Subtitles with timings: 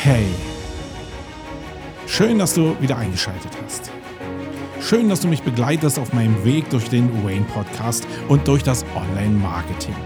[0.00, 0.26] Hey,
[2.06, 3.90] schön, dass du wieder eingeschaltet hast.
[4.80, 8.84] Schön, dass du mich begleitest auf meinem Weg durch den Wayne Podcast und durch das
[8.94, 9.96] Online-Marketing.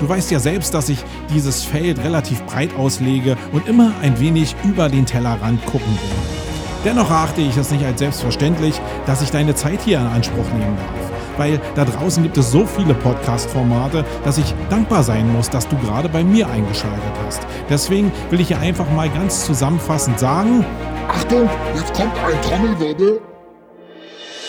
[0.00, 4.54] Du weißt ja selbst, dass ich dieses Feld relativ breit auslege und immer ein wenig
[4.64, 6.84] über den Tellerrand gucken will.
[6.84, 10.76] Dennoch erachte ich es nicht als selbstverständlich, dass ich deine Zeit hier in Anspruch nehmen
[10.76, 10.97] darf.
[11.38, 15.76] Weil da draußen gibt es so viele Podcast-Formate, dass ich dankbar sein muss, dass du
[15.78, 17.40] gerade bei mir eingeschaltet hast.
[17.70, 20.66] Deswegen will ich hier einfach mal ganz zusammenfassend sagen:
[21.08, 23.20] Achtung, jetzt kommt ein Trommelwirbel.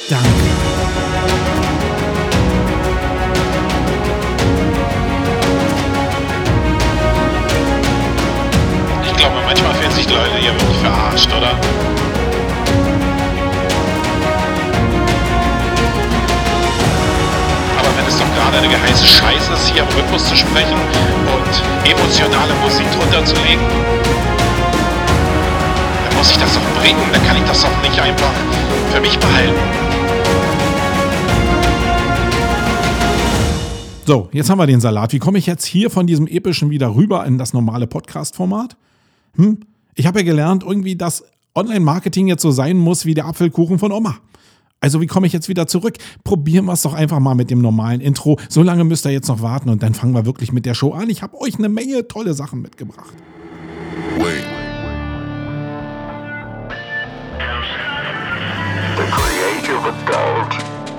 [0.10, 0.26] Danke.
[9.06, 12.09] Ich glaube, manchmal fühlen sich die Leute hier wirklich verarscht, oder?
[18.10, 22.88] Es doch gerade eine heiße Scheiße ist, hier im Rhythmus zu sprechen und emotionale Musik
[22.92, 23.62] drunter zu legen,
[26.04, 27.00] dann muss ich das doch bringen.
[27.14, 28.32] Dann kann ich das doch nicht einfach
[28.92, 29.54] für mich behalten.
[34.08, 35.14] So, jetzt haben wir den Salat.
[35.14, 38.76] Wie komme ich jetzt hier von diesem epischen wieder rüber in das normale Podcast-Format?
[39.36, 39.60] Hm?
[39.94, 43.92] Ich habe ja gelernt, irgendwie, dass Online-Marketing jetzt so sein muss wie der Apfelkuchen von
[43.92, 44.18] Oma.
[44.82, 45.98] Also wie komme ich jetzt wieder zurück?
[46.24, 48.40] Probieren wir es doch einfach mal mit dem normalen Intro.
[48.48, 50.94] So lange müsst ihr jetzt noch warten und dann fangen wir wirklich mit der Show
[50.94, 51.10] an.
[51.10, 53.14] Ich habe euch eine Menge tolle Sachen mitgebracht.
[54.18, 54.46] Wait.
[58.96, 60.54] The creative adult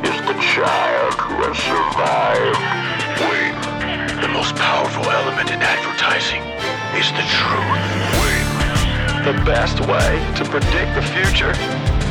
[0.04, 2.60] is the child who has survived.
[3.30, 3.56] Wait.
[4.20, 6.42] The most powerful element in advertising
[6.98, 7.80] is the truth.
[8.20, 8.44] Wait.
[9.24, 11.54] The best way to predict the future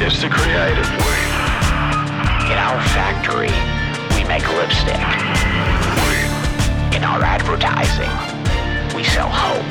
[0.03, 1.28] is to create it.
[2.49, 3.53] In our factory,
[4.17, 4.95] we make lipstick.
[6.95, 8.09] In our advertising,
[8.97, 9.63] we sell hope.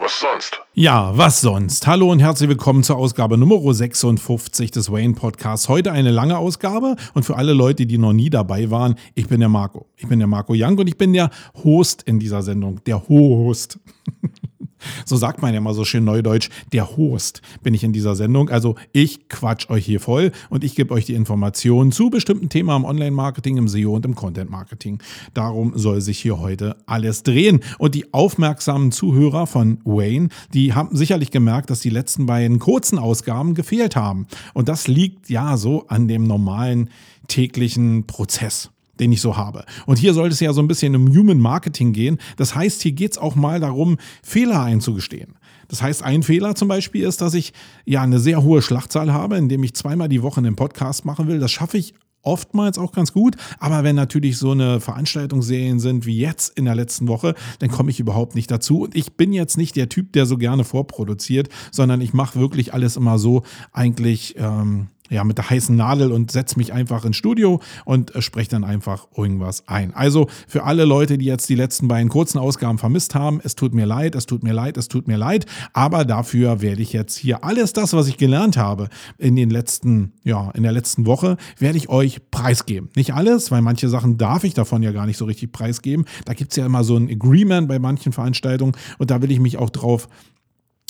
[0.00, 0.65] Was sonst?
[0.78, 1.86] Ja, was sonst?
[1.86, 5.70] Hallo und herzlich willkommen zur Ausgabe Nummer 56 des Wayne Podcasts.
[5.70, 9.40] Heute eine lange Ausgabe und für alle Leute, die noch nie dabei waren, ich bin
[9.40, 9.86] der Marco.
[9.96, 11.30] Ich bin der Marco Young und ich bin der
[11.64, 12.84] Host in dieser Sendung.
[12.84, 13.78] Der Host.
[15.04, 18.48] So sagt man ja mal so schön neudeutsch, der Host bin ich in dieser Sendung.
[18.48, 22.74] Also ich quatsch euch hier voll und ich gebe euch die Informationen zu bestimmten Themen
[22.76, 25.00] im Online-Marketing, im SEO und im Content-Marketing.
[25.34, 27.60] Darum soll sich hier heute alles drehen.
[27.78, 32.98] Und die aufmerksamen Zuhörer von Wayne, die haben sicherlich gemerkt, dass die letzten beiden kurzen
[32.98, 34.26] Ausgaben gefehlt haben.
[34.54, 36.90] Und das liegt ja so an dem normalen
[37.28, 38.70] täglichen Prozess
[39.00, 39.64] den ich so habe.
[39.86, 42.18] Und hier sollte es ja so ein bisschen um Human Marketing gehen.
[42.36, 45.34] Das heißt, hier geht es auch mal darum, Fehler einzugestehen.
[45.68, 47.52] Das heißt, ein Fehler zum Beispiel ist, dass ich
[47.84, 51.40] ja eine sehr hohe Schlachtzahl habe, indem ich zweimal die Woche einen Podcast machen will.
[51.40, 51.94] Das schaffe ich
[52.26, 53.36] oftmals auch ganz gut.
[53.58, 57.90] Aber wenn natürlich so eine Veranstaltungsserien sind wie jetzt in der letzten Woche, dann komme
[57.90, 58.82] ich überhaupt nicht dazu.
[58.82, 62.74] Und ich bin jetzt nicht der Typ, der so gerne vorproduziert, sondern ich mache wirklich
[62.74, 63.42] alles immer so
[63.72, 64.34] eigentlich.
[64.38, 68.50] Ähm, ja, mit der heißen Nadel und setze mich einfach ins Studio und äh, spreche
[68.50, 69.94] dann einfach irgendwas ein.
[69.94, 73.74] Also für alle Leute, die jetzt die letzten beiden kurzen Ausgaben vermisst haben, es tut
[73.74, 77.16] mir leid, es tut mir leid, es tut mir leid, aber dafür werde ich jetzt
[77.16, 81.36] hier alles das, was ich gelernt habe in den letzten, ja, in der letzten Woche,
[81.58, 82.90] werde ich euch preisgeben.
[82.96, 86.04] Nicht alles, weil manche Sachen darf ich davon ja gar nicht so richtig preisgeben.
[86.24, 89.40] Da gibt es ja immer so ein Agreement bei manchen Veranstaltungen und da will ich
[89.40, 90.08] mich auch drauf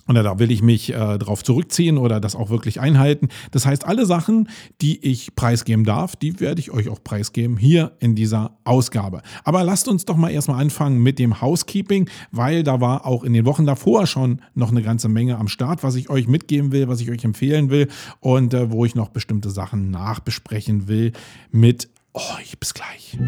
[0.08, 3.28] oder da will ich mich äh, drauf zurückziehen oder das auch wirklich einhalten.
[3.50, 4.48] Das heißt, alle Sachen,
[4.80, 9.22] die ich preisgeben darf, die werde ich euch auch preisgeben hier in dieser Ausgabe.
[9.44, 13.32] Aber lasst uns doch mal erstmal anfangen mit dem Housekeeping, weil da war auch in
[13.32, 16.88] den Wochen davor schon noch eine ganze Menge am Start, was ich euch mitgeben will,
[16.88, 17.88] was ich euch empfehlen will
[18.20, 21.12] und äh, wo ich noch bestimmte Sachen nachbesprechen will
[21.50, 22.58] mit euch.
[22.58, 23.18] Bis gleich.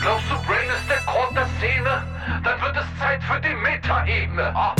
[0.00, 0.30] Glaubst
[1.60, 2.02] Szene?
[2.42, 4.56] Dann wird es Zeit für die Metaebene.
[4.56, 4.74] Ah.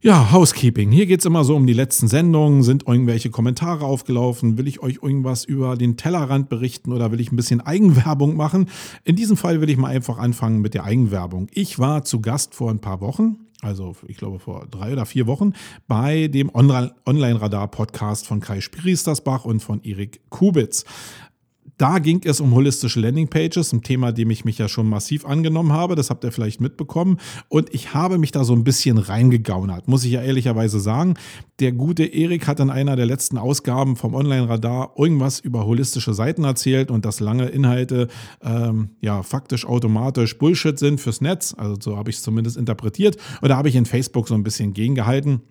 [0.00, 0.90] Ja, Housekeeping.
[0.90, 2.62] Hier geht es immer so um die letzten Sendungen.
[2.62, 4.56] Sind irgendwelche Kommentare aufgelaufen?
[4.56, 8.70] Will ich euch irgendwas über den Tellerrand berichten oder will ich ein bisschen Eigenwerbung machen?
[9.04, 11.48] In diesem Fall will ich mal einfach anfangen mit der Eigenwerbung.
[11.52, 15.26] Ich war zu Gast vor ein paar Wochen also ich glaube vor drei oder vier
[15.26, 15.52] Wochen,
[15.88, 20.84] bei dem Online-Radar-Podcast von Kai Spiristersbach und von Erik Kubitz.
[21.78, 25.72] Da ging es um holistische Landingpages, ein Thema, dem ich mich ja schon massiv angenommen
[25.72, 25.94] habe.
[25.94, 27.18] Das habt ihr vielleicht mitbekommen.
[27.48, 31.14] Und ich habe mich da so ein bisschen reingegaunert, muss ich ja ehrlicherweise sagen.
[31.60, 36.42] Der gute Erik hat in einer der letzten Ausgaben vom Online-Radar irgendwas über holistische Seiten
[36.42, 38.08] erzählt und dass lange Inhalte
[38.42, 41.54] ähm, ja faktisch automatisch Bullshit sind fürs Netz.
[41.56, 43.16] Also so habe ich es zumindest interpretiert.
[43.40, 45.42] Und da habe ich in Facebook so ein bisschen gegengehalten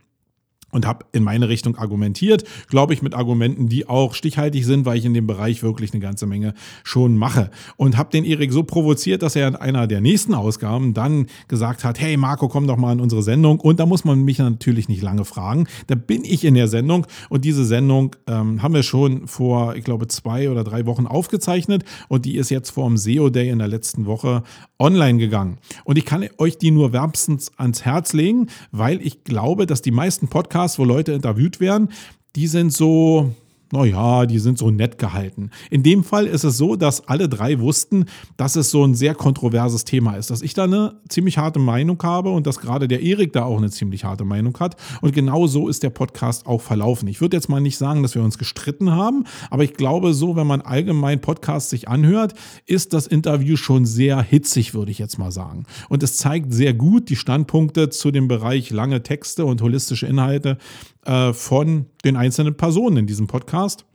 [0.72, 4.98] und habe in meine Richtung argumentiert, glaube ich, mit Argumenten, die auch stichhaltig sind, weil
[4.98, 6.54] ich in dem Bereich wirklich eine ganze Menge
[6.84, 7.50] schon mache.
[7.78, 11.84] Und habe den Erik so provoziert, dass er in einer der nächsten Ausgaben dann gesagt
[11.84, 13.60] hat, hey Marco, komm doch mal in unsere Sendung.
[13.60, 15.68] Und da muss man mich natürlich nicht lange fragen.
[15.88, 19.84] Da bin ich in der Sendung und diese Sendung ähm, haben wir schon vor, ich
[19.84, 23.60] glaube, zwei oder drei Wochen aufgezeichnet und die ist jetzt vor dem SEO Day in
[23.60, 24.44] der letzten Woche
[24.80, 25.58] online gegangen.
[25.84, 29.92] Und ich kann euch die nur wärmstens ans Herz legen, weil ich glaube, dass die
[29.92, 31.90] meisten Podcasts, wo Leute interviewt werden,
[32.36, 33.34] die sind so,
[33.72, 35.52] naja, die sind so nett gehalten.
[35.70, 38.06] In dem Fall ist es so, dass alle drei wussten,
[38.38, 42.02] dass es so ein sehr kontroverses Thema ist, dass ich da eine ziemlich harte Meinung
[42.02, 44.78] habe und dass gerade der Erik da auch eine ziemlich harte Meinung hat.
[45.02, 47.08] Und genau so ist der Podcast auch verlaufen.
[47.08, 50.36] Ich würde jetzt mal nicht sagen, dass wir uns gestritten haben, aber ich glaube, so,
[50.36, 52.34] wenn man allgemein Podcasts sich anhört,
[52.66, 55.66] ist das Interview schon sehr hitzig, würde ich jetzt mal sagen.
[55.90, 60.58] Und es zeigt sehr gut die Standpunkte zu dem Bereich lange Texte und holistische Inhalte
[61.06, 63.86] äh, von den einzelnen Personen in diesem Podcast.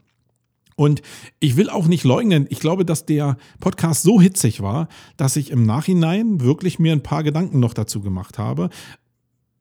[0.75, 1.01] Und
[1.39, 5.51] ich will auch nicht leugnen, ich glaube, dass der Podcast so hitzig war, dass ich
[5.51, 8.69] im Nachhinein wirklich mir ein paar Gedanken noch dazu gemacht habe.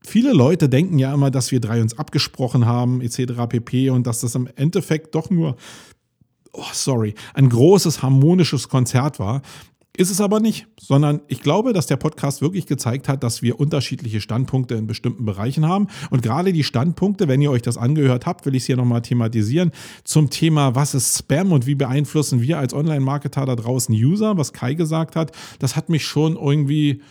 [0.04, 3.34] Viele Leute denken ja immer, dass wir drei uns abgesprochen haben, etc.
[3.48, 3.90] pp.
[3.90, 5.56] und dass das im Endeffekt doch nur,
[6.52, 9.42] oh, sorry, ein großes harmonisches Konzert war.
[9.94, 13.60] Ist es aber nicht, sondern ich glaube, dass der Podcast wirklich gezeigt hat, dass wir
[13.60, 15.88] unterschiedliche Standpunkte in bestimmten Bereichen haben.
[16.08, 19.02] Und gerade die Standpunkte, wenn ihr euch das angehört habt, will ich es hier nochmal
[19.02, 19.70] thematisieren,
[20.04, 24.54] zum Thema, was ist Spam und wie beeinflussen wir als Online-Marketer da draußen User, was
[24.54, 27.02] Kai gesagt hat, das hat mich schon irgendwie,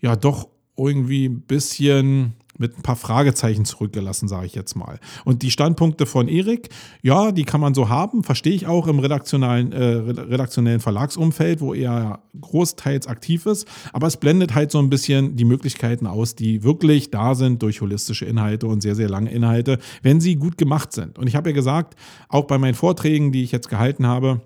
[0.00, 0.46] ja, doch
[0.76, 4.98] irgendwie ein bisschen mit ein paar Fragezeichen zurückgelassen, sage ich jetzt mal.
[5.24, 6.68] Und die Standpunkte von Erik,
[7.02, 11.72] ja, die kann man so haben, verstehe ich auch im redaktionellen, äh, redaktionellen Verlagsumfeld, wo
[11.72, 13.66] er großteils aktiv ist.
[13.92, 17.80] Aber es blendet halt so ein bisschen die Möglichkeiten aus, die wirklich da sind durch
[17.80, 21.18] holistische Inhalte und sehr, sehr lange Inhalte, wenn sie gut gemacht sind.
[21.18, 21.94] Und ich habe ja gesagt,
[22.28, 24.40] auch bei meinen Vorträgen, die ich jetzt gehalten habe,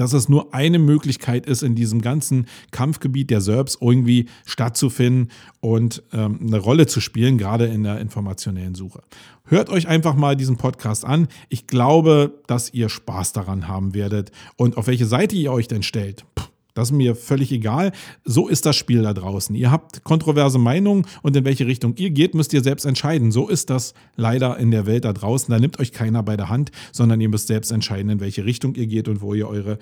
[0.00, 5.30] dass es nur eine Möglichkeit ist, in diesem ganzen Kampfgebiet der SERPs irgendwie stattzufinden
[5.60, 9.02] und ähm, eine Rolle zu spielen, gerade in der informationellen Suche.
[9.44, 11.28] Hört euch einfach mal diesen Podcast an.
[11.50, 14.32] Ich glaube, dass ihr Spaß daran haben werdet.
[14.56, 16.24] Und auf welche Seite ihr euch denn stellt,
[16.80, 17.92] das ist mir völlig egal.
[18.24, 19.54] So ist das Spiel da draußen.
[19.54, 23.32] Ihr habt kontroverse Meinungen und in welche Richtung ihr geht, müsst ihr selbst entscheiden.
[23.32, 25.52] So ist das leider in der Welt da draußen.
[25.52, 28.74] Da nimmt euch keiner bei der Hand, sondern ihr müsst selbst entscheiden, in welche Richtung
[28.74, 29.78] ihr geht und wo ihr eure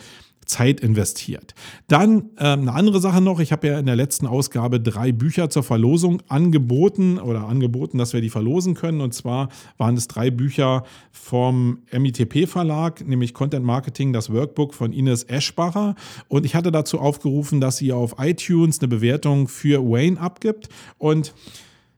[0.49, 1.55] Zeit investiert.
[1.87, 3.39] Dann ähm, eine andere Sache noch.
[3.39, 8.15] Ich habe ja in der letzten Ausgabe drei Bücher zur Verlosung angeboten oder angeboten, dass
[8.15, 9.00] wir die verlosen können.
[9.00, 14.93] Und zwar waren es drei Bücher vom MITP Verlag, nämlich Content Marketing, das Workbook von
[14.93, 15.95] Ines Eschbacher.
[16.29, 20.69] Und ich hatte dazu aufgerufen, dass sie auf iTunes eine Bewertung für Wayne abgibt.
[20.97, 21.35] Und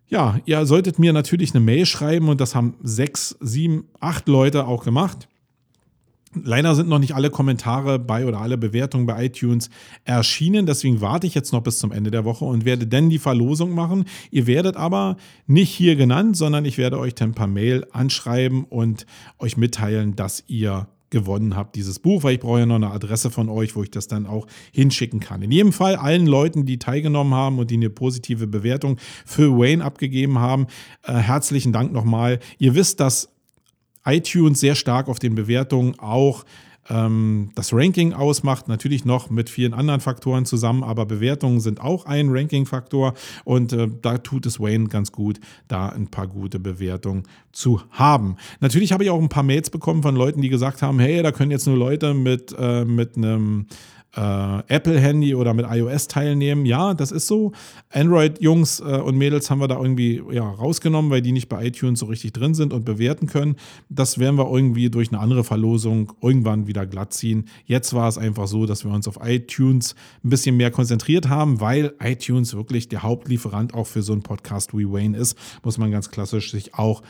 [0.09, 4.67] ja, ihr solltet mir natürlich eine Mail schreiben und das haben sechs, sieben, acht Leute
[4.67, 5.29] auch gemacht.
[6.33, 9.69] Leider sind noch nicht alle Kommentare bei oder alle Bewertungen bei iTunes
[10.05, 10.65] erschienen.
[10.65, 13.75] Deswegen warte ich jetzt noch bis zum Ende der Woche und werde dann die Verlosung
[13.75, 14.05] machen.
[14.31, 15.17] Ihr werdet aber
[15.49, 19.07] nicht hier genannt, sondern ich werde euch dann per Mail anschreiben und
[19.41, 23.31] euch mitteilen, dass ihr gewonnen habt, dieses Buch, weil ich brauche ja noch eine Adresse
[23.31, 25.43] von euch, wo ich das dann auch hinschicken kann.
[25.43, 29.85] In jedem Fall allen Leuten, die teilgenommen haben und die eine positive Bewertung für Wayne
[29.85, 30.69] abgegeben haben,
[31.03, 32.39] äh, herzlichen Dank nochmal.
[32.59, 33.29] Ihr wisst, dass
[34.05, 36.45] iTunes sehr stark auf den Bewertungen auch
[36.91, 42.07] ähm, das Ranking ausmacht, natürlich noch mit vielen anderen Faktoren zusammen, aber Bewertungen sind auch
[42.07, 43.15] ein Ranking-Faktor
[43.45, 48.37] und äh, da tut es Wayne ganz gut, da ein paar gute Bewertungen zu haben.
[48.61, 51.33] Natürlich habe ich auch ein paar Mails bekommen von Leuten, die gesagt haben, hey, da
[51.33, 53.67] können jetzt nur Leute mit, äh, mit einem
[54.17, 56.67] äh, Apple-Handy oder mit iOS teilnehmen.
[56.67, 57.53] Ja, das ist so.
[57.91, 62.01] Android-Jungs äh, und Mädels haben wir da irgendwie ja, rausgenommen, weil die nicht bei iTunes
[62.01, 63.57] so richtig drin sind und bewerten können.
[63.89, 67.47] Das werden wir irgendwie durch eine andere Verlosung irgendwann wieder glatt ziehen.
[67.67, 71.61] Jetzt war es einfach so, dass wir uns auf iTunes ein bisschen mehr konzentriert haben,
[71.61, 75.91] weil iTunes wirklich der Hauptlieferant auch für so einen Podcast wie Wayne ist, muss man
[75.91, 77.03] ganz klassisch sich auch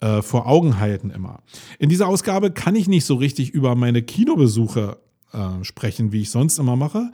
[0.00, 1.42] äh, vor Augen halten immer.
[1.78, 4.98] In dieser Ausgabe kann ich nicht so richtig über meine Kinobesuche
[5.32, 7.10] äh, sprechen, wie ich sonst immer mache.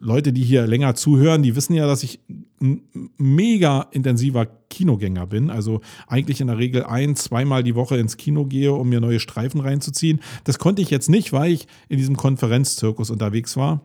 [0.00, 2.18] Leute, die hier länger zuhören, die wissen ja, dass ich
[2.60, 2.82] ein
[3.16, 8.44] mega intensiver Kinogänger bin, also eigentlich in der Regel ein, zweimal die Woche ins Kino
[8.46, 10.20] gehe, um mir neue Streifen reinzuziehen.
[10.44, 13.82] Das konnte ich jetzt nicht, weil ich in diesem Konferenzzirkus unterwegs war.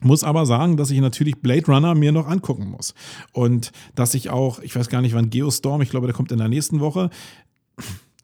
[0.00, 2.94] Muss aber sagen, dass ich natürlich Blade Runner mir noch angucken muss.
[3.32, 6.38] Und dass ich auch, ich weiß gar nicht wann Geostorm, ich glaube, der kommt in
[6.38, 7.10] der nächsten Woche,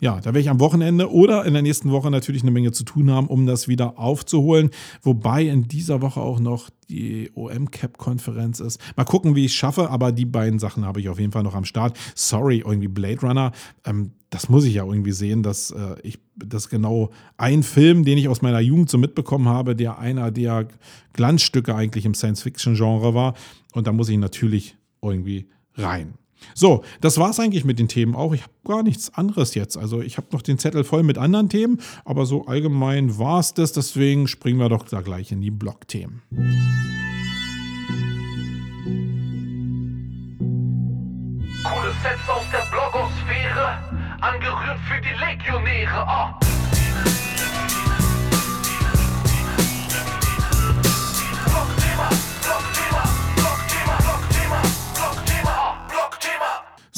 [0.00, 2.84] ja, da werde ich am Wochenende oder in der nächsten Woche natürlich eine Menge zu
[2.84, 4.70] tun haben, um das wieder aufzuholen.
[5.02, 8.80] Wobei in dieser Woche auch noch die OM-Cap-Konferenz ist.
[8.96, 11.42] Mal gucken, wie ich es schaffe, aber die beiden Sachen habe ich auf jeden Fall
[11.42, 11.98] noch am Start.
[12.14, 13.52] Sorry, irgendwie Blade Runner.
[13.84, 18.16] Ähm, das muss ich ja irgendwie sehen, dass äh, ich das genau ein Film, den
[18.16, 20.68] ich aus meiner Jugend so mitbekommen habe, der einer der
[21.12, 23.34] Glanzstücke eigentlich im Science-Fiction-Genre war.
[23.74, 26.14] Und da muss ich natürlich irgendwie rein.
[26.54, 28.32] So, das war es eigentlich mit den Themen auch.
[28.32, 29.76] Ich habe gar nichts anderes jetzt.
[29.76, 33.54] Also ich habe noch den Zettel voll mit anderen Themen, aber so allgemein war es
[33.54, 33.72] das.
[33.72, 36.22] Deswegen springen wir doch da gleich in die Blog-Themen.
[41.62, 43.78] Coole Sets aus der Blogosphäre,
[44.20, 46.06] angerührt für die Legionäre.
[46.08, 46.39] Ah.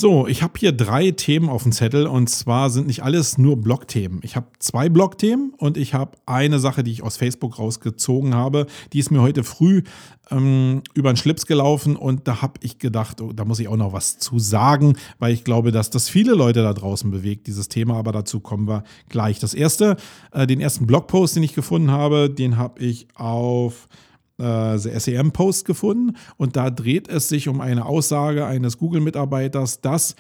[0.03, 3.57] So, ich habe hier drei Themen auf dem Zettel und zwar sind nicht alles nur
[3.57, 4.19] Blogthemen.
[4.25, 8.67] Ich habe zwei Blogthemen und ich habe eine Sache, die ich aus Facebook rausgezogen habe.
[8.93, 9.85] Die ist mir heute früh
[10.33, 13.77] ähm, über den Schlips gelaufen und da habe ich gedacht, oh, da muss ich auch
[13.77, 17.69] noch was zu sagen, weil ich glaube, dass das viele Leute da draußen bewegt, dieses
[17.69, 19.39] Thema, aber dazu kommen wir gleich.
[19.39, 19.97] Das erste,
[20.33, 23.87] äh, den ersten Blogpost, den ich gefunden habe, den habe ich auf
[24.43, 30.17] äh, SEM-Post gefunden und da dreht es sich um eine Aussage eines Google-Mitarbeiters, dass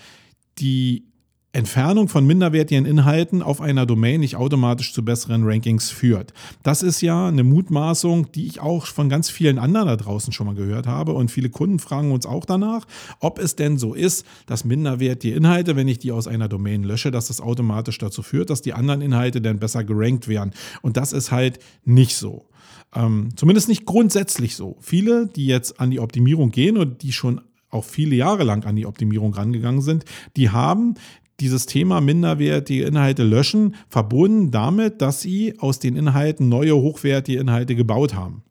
[0.58, 1.12] die
[1.54, 6.32] Entfernung von minderwertigen Inhalten auf einer Domain nicht automatisch zu besseren Rankings führt.
[6.62, 10.46] Das ist ja eine Mutmaßung, die ich auch von ganz vielen anderen da draußen schon
[10.46, 12.86] mal gehört habe und viele Kunden fragen uns auch danach,
[13.20, 17.10] ob es denn so ist, dass minderwertige Inhalte, wenn ich die aus einer Domain lösche,
[17.10, 20.52] dass das automatisch dazu führt, dass die anderen Inhalte dann besser gerankt werden.
[20.80, 22.46] Und das ist halt nicht so.
[22.94, 24.76] Ähm, zumindest nicht grundsätzlich so.
[24.80, 28.76] Viele, die jetzt an die Optimierung gehen und die schon auch viele Jahre lang an
[28.76, 30.04] die Optimierung rangegangen sind,
[30.36, 30.94] die haben
[31.40, 37.74] dieses Thema minderwertige Inhalte löschen verbunden damit, dass sie aus den Inhalten neue hochwertige Inhalte
[37.74, 38.44] gebaut haben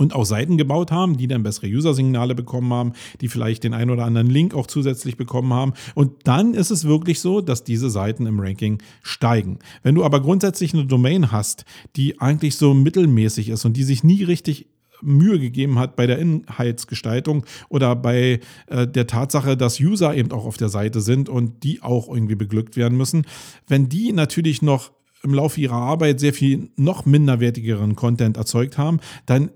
[0.00, 3.90] und auch Seiten gebaut haben, die dann bessere User-Signale bekommen haben, die vielleicht den einen
[3.90, 5.74] oder anderen Link auch zusätzlich bekommen haben.
[5.94, 9.58] Und dann ist es wirklich so, dass diese Seiten im Ranking steigen.
[9.82, 11.66] Wenn du aber grundsätzlich eine Domain hast,
[11.96, 14.68] die eigentlich so mittelmäßig ist und die sich nie richtig
[15.02, 20.44] Mühe gegeben hat bei der Inhaltsgestaltung oder bei äh, der Tatsache, dass User eben auch
[20.44, 23.26] auf der Seite sind und die auch irgendwie beglückt werden müssen.
[23.66, 24.92] Wenn die natürlich noch
[25.22, 29.50] im Laufe ihrer Arbeit sehr viel noch minderwertigeren Content erzeugt haben, dann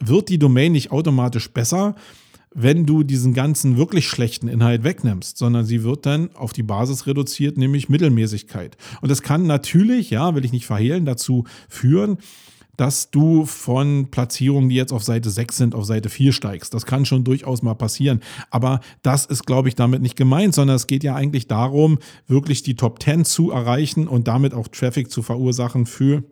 [0.00, 1.94] wird die Domain nicht automatisch besser,
[2.54, 7.06] wenn du diesen ganzen wirklich schlechten Inhalt wegnimmst, sondern sie wird dann auf die Basis
[7.06, 8.76] reduziert, nämlich Mittelmäßigkeit.
[9.00, 12.18] Und das kann natürlich, ja, will ich nicht verhehlen, dazu führen,
[12.78, 16.72] dass du von Platzierungen, die jetzt auf Seite 6 sind, auf Seite 4 steigst.
[16.72, 18.20] Das kann schon durchaus mal passieren.
[18.50, 22.62] Aber das ist, glaube ich, damit nicht gemeint, sondern es geht ja eigentlich darum, wirklich
[22.62, 26.22] die Top 10 zu erreichen und damit auch Traffic zu verursachen für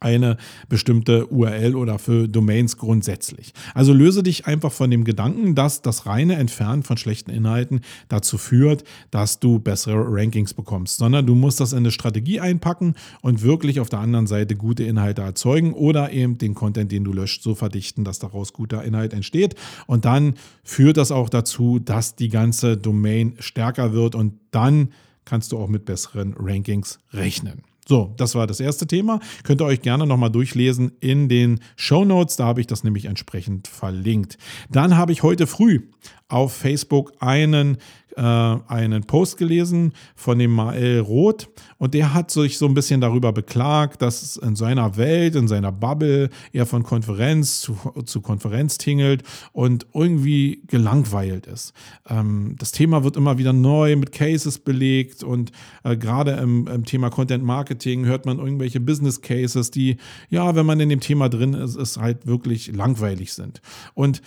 [0.00, 0.36] eine
[0.68, 3.52] bestimmte URL oder für Domains grundsätzlich.
[3.74, 8.36] Also löse dich einfach von dem Gedanken, dass das reine Entfernen von schlechten Inhalten dazu
[8.36, 13.42] führt, dass du bessere Rankings bekommst, sondern du musst das in eine Strategie einpacken und
[13.42, 17.42] wirklich auf der anderen Seite gute Inhalte erzeugen oder eben den Content, den du löscht,
[17.42, 19.54] so verdichten, dass daraus guter Inhalt entsteht.
[19.86, 24.90] Und dann führt das auch dazu, dass die ganze Domain stärker wird und dann
[25.24, 27.62] kannst du auch mit besseren Rankings rechnen.
[27.88, 29.20] So, das war das erste Thema.
[29.44, 32.36] Könnt ihr euch gerne nochmal durchlesen in den Show Notes.
[32.36, 34.38] Da habe ich das nämlich entsprechend verlinkt.
[34.70, 35.82] Dann habe ich heute früh
[36.28, 37.78] auf Facebook einen,
[38.16, 43.00] äh, einen Post gelesen von dem Mael Roth und der hat sich so ein bisschen
[43.00, 48.78] darüber beklagt, dass in seiner Welt, in seiner Bubble er von Konferenz zu, zu Konferenz
[48.78, 51.72] tingelt und irgendwie gelangweilt ist.
[52.08, 55.52] Ähm, das Thema wird immer wieder neu mit Cases belegt und
[55.84, 59.96] äh, gerade im, im Thema Content Marketing hört man irgendwelche Business Cases, die,
[60.30, 63.60] ja, wenn man in dem Thema drin ist, ist halt wirklich langweilig sind.
[63.94, 64.22] Und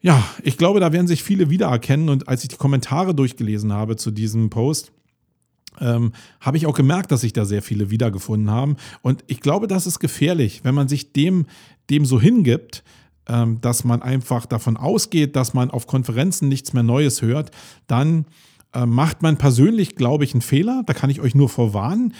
[0.00, 2.08] ja, ich glaube, da werden sich viele wiedererkennen.
[2.08, 4.92] Und als ich die Kommentare durchgelesen habe zu diesem Post,
[5.80, 8.76] ähm, habe ich auch gemerkt, dass sich da sehr viele wiedergefunden haben.
[9.02, 11.46] Und ich glaube, das ist gefährlich, wenn man sich dem,
[11.90, 12.82] dem so hingibt,
[13.28, 17.50] ähm, dass man einfach davon ausgeht, dass man auf Konferenzen nichts mehr Neues hört,
[17.86, 18.26] dann
[18.72, 20.82] äh, macht man persönlich, glaube ich, einen Fehler.
[20.86, 22.14] Da kann ich euch nur vorwarnen.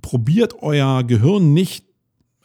[0.00, 1.89] Probiert euer Gehirn nicht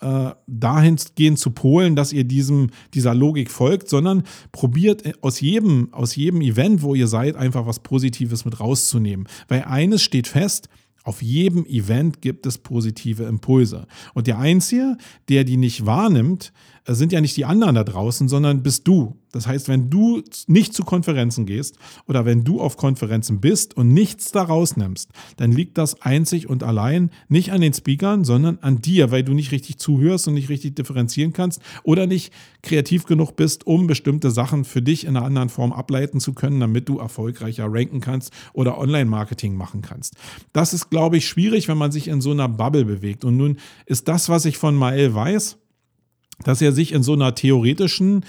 [0.06, 6.16] äh, dahingehend zu polen, dass ihr diesem, dieser Logik folgt, sondern probiert aus jedem, aus
[6.16, 9.28] jedem Event, wo ihr seid, einfach was Positives mit rauszunehmen.
[9.48, 10.70] Weil eines steht fest,
[11.04, 13.88] auf jedem Event gibt es positive Impulse.
[14.14, 14.98] Und der Einzige,
[15.30, 19.18] der die nicht wahrnimmt, äh, sind ja nicht die anderen da draußen, sondern bist du.
[19.32, 21.78] Das heißt, wenn du nicht zu Konferenzen gehst
[22.08, 26.64] oder wenn du auf Konferenzen bist und nichts daraus nimmst, dann liegt das einzig und
[26.64, 30.48] allein nicht an den Speakern, sondern an dir, weil du nicht richtig zuhörst und nicht
[30.48, 35.26] richtig differenzieren kannst oder nicht kreativ genug bist, um bestimmte Sachen für dich in einer
[35.26, 40.14] anderen Form ableiten zu können, damit du erfolgreicher ranken kannst oder Online-Marketing machen kannst.
[40.54, 43.26] Das ist, glaube ich, schwierig, wenn man sich in so einer Bubble bewegt.
[43.26, 45.58] Und nun ist das, was ich von Mael weiß,
[46.44, 48.24] dass er sich in so einer theoretischen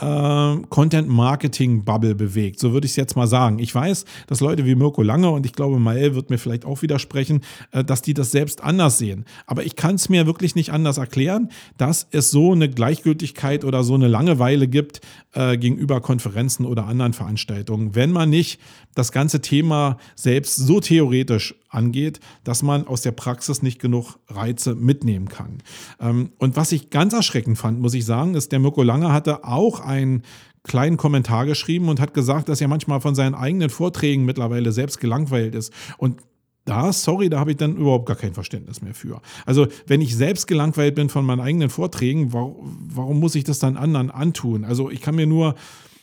[0.00, 2.58] äh, Content-Marketing-Bubble bewegt.
[2.58, 3.58] So würde ich es jetzt mal sagen.
[3.58, 6.82] Ich weiß, dass Leute wie Mirko Lange und ich glaube, Mael wird mir vielleicht auch
[6.82, 9.24] widersprechen, äh, dass die das selbst anders sehen.
[9.46, 13.84] Aber ich kann es mir wirklich nicht anders erklären, dass es so eine Gleichgültigkeit oder
[13.84, 15.00] so eine Langeweile gibt
[15.34, 18.60] äh, gegenüber Konferenzen oder anderen Veranstaltungen, wenn man nicht
[18.94, 24.74] das ganze Thema selbst so theoretisch angeht, dass man aus der Praxis nicht genug Reize
[24.74, 25.58] mitnehmen kann.
[26.00, 29.44] Ähm, und was ich ganz erschreckend fand, muss ich sagen, ist, der Mirko Lange hatte
[29.44, 30.22] auch einen
[30.62, 35.00] kleinen Kommentar geschrieben und hat gesagt, dass er manchmal von seinen eigenen Vorträgen mittlerweile selbst
[35.00, 35.72] gelangweilt ist.
[35.96, 36.20] Und
[36.66, 39.20] da, sorry, da habe ich dann überhaupt gar kein Verständnis mehr für.
[39.46, 43.76] Also, wenn ich selbst gelangweilt bin von meinen eigenen Vorträgen, warum, muss ich das dann
[43.76, 44.64] anderen antun?
[44.64, 45.54] Also, ich kann mir nur,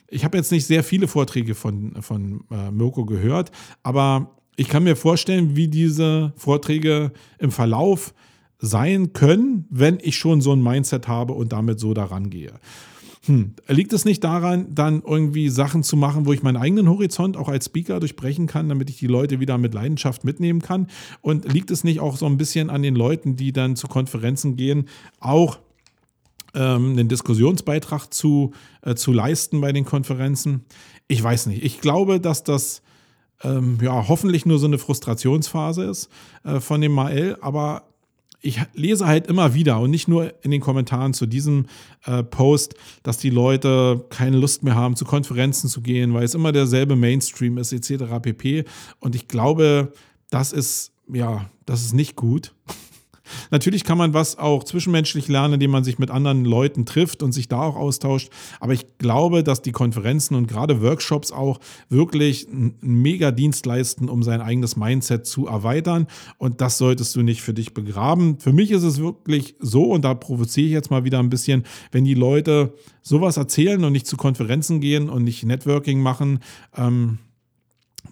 [0.08, 3.52] ich habe jetzt nicht sehr viele Vorträge von, von äh, Mirko gehört,
[3.84, 8.14] aber ich kann mir vorstellen, wie diese Vorträge im Verlauf
[8.60, 12.54] sein können, wenn ich schon so ein Mindset habe und damit so daran gehe.
[13.26, 13.54] Hm.
[13.68, 17.50] Liegt es nicht daran, dann irgendwie Sachen zu machen, wo ich meinen eigenen Horizont auch
[17.50, 20.88] als Speaker durchbrechen kann, damit ich die Leute wieder mit Leidenschaft mitnehmen kann?
[21.22, 24.56] Und liegt es nicht auch so ein bisschen an den Leuten, die dann zu Konferenzen
[24.56, 24.88] gehen,
[25.20, 25.60] auch
[26.56, 30.66] ähm, einen Diskussionsbeitrag zu, äh, zu leisten bei den Konferenzen?
[31.08, 31.64] Ich weiß nicht.
[31.64, 32.82] Ich glaube, dass das
[33.44, 36.10] ähm, ja hoffentlich nur so eine Frustrationsphase ist
[36.44, 37.84] äh, von dem Mael, aber
[38.42, 41.66] ich lese halt immer wieder und nicht nur in den Kommentaren zu diesem
[42.06, 46.36] äh, Post, dass die Leute keine Lust mehr haben, zu Konferenzen zu gehen, weil es
[46.36, 48.06] immer derselbe Mainstream ist, etc.
[48.22, 48.66] pp.
[49.00, 49.92] Und ich glaube,
[50.30, 52.54] das ist, ja, das ist nicht gut.
[53.52, 57.32] Natürlich kann man was auch zwischenmenschlich lernen, indem man sich mit anderen Leuten trifft und
[57.32, 58.30] sich da auch austauscht.
[58.60, 61.60] Aber ich glaube, dass die Konferenzen und gerade Workshops auch
[61.90, 66.08] wirklich einen Mega-Dienst leisten, um sein eigenes Mindset zu erweitern.
[66.38, 68.40] Und das solltest du nicht für dich begraben.
[68.40, 71.64] Für mich ist es wirklich so, und da provoziere ich jetzt mal wieder ein bisschen,
[71.92, 76.40] wenn die Leute sowas erzählen und nicht zu Konferenzen gehen und nicht Networking machen,
[76.76, 77.20] ähm,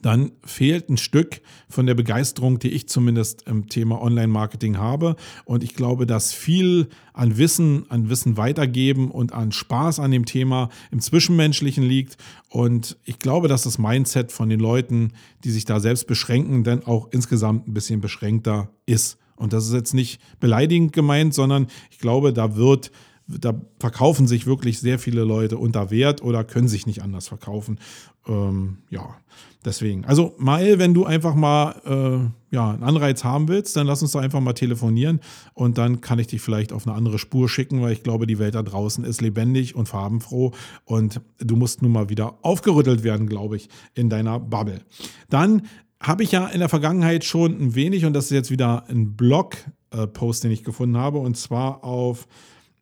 [0.02, 5.16] dann fehlt ein Stück von der Begeisterung, die ich zumindest im Thema Online-Marketing habe.
[5.46, 10.26] Und ich glaube, dass viel an Wissen, an Wissen weitergeben und an Spaß an dem
[10.26, 12.18] Thema im Zwischenmenschlichen liegt.
[12.50, 16.84] Und ich glaube, dass das Mindset von den Leuten, die sich da selbst beschränken, dann
[16.84, 19.18] auch insgesamt ein bisschen beschränkter ist.
[19.36, 22.92] Und das ist jetzt nicht beleidigend gemeint, sondern ich glaube, da wird
[23.28, 27.80] da verkaufen sich wirklich sehr viele Leute unter Wert oder können sich nicht anders verkaufen.
[28.28, 29.16] Ähm, ja,
[29.64, 30.06] deswegen.
[30.06, 34.12] Also, Mael, wenn du einfach mal äh, ja, einen Anreiz haben willst, dann lass uns
[34.12, 35.20] da einfach mal telefonieren
[35.54, 38.40] und dann kann ich dich vielleicht auf eine andere Spur schicken, weil ich glaube, die
[38.40, 40.52] Welt da draußen ist lebendig und farbenfroh
[40.86, 44.82] und du musst nun mal wieder aufgerüttelt werden, glaube ich, in deiner Bubble.
[45.30, 45.64] Dann
[46.00, 49.16] habe ich ja in der Vergangenheit schon ein wenig, und das ist jetzt wieder ein
[49.16, 52.28] Blog-Post, den ich gefunden habe, und zwar auf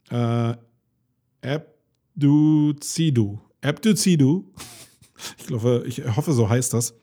[0.09, 0.53] äh,
[2.15, 3.39] Abduzidu.
[3.61, 4.45] Abduzidu.
[5.37, 6.95] Ich glaube, ich hoffe, so heißt das.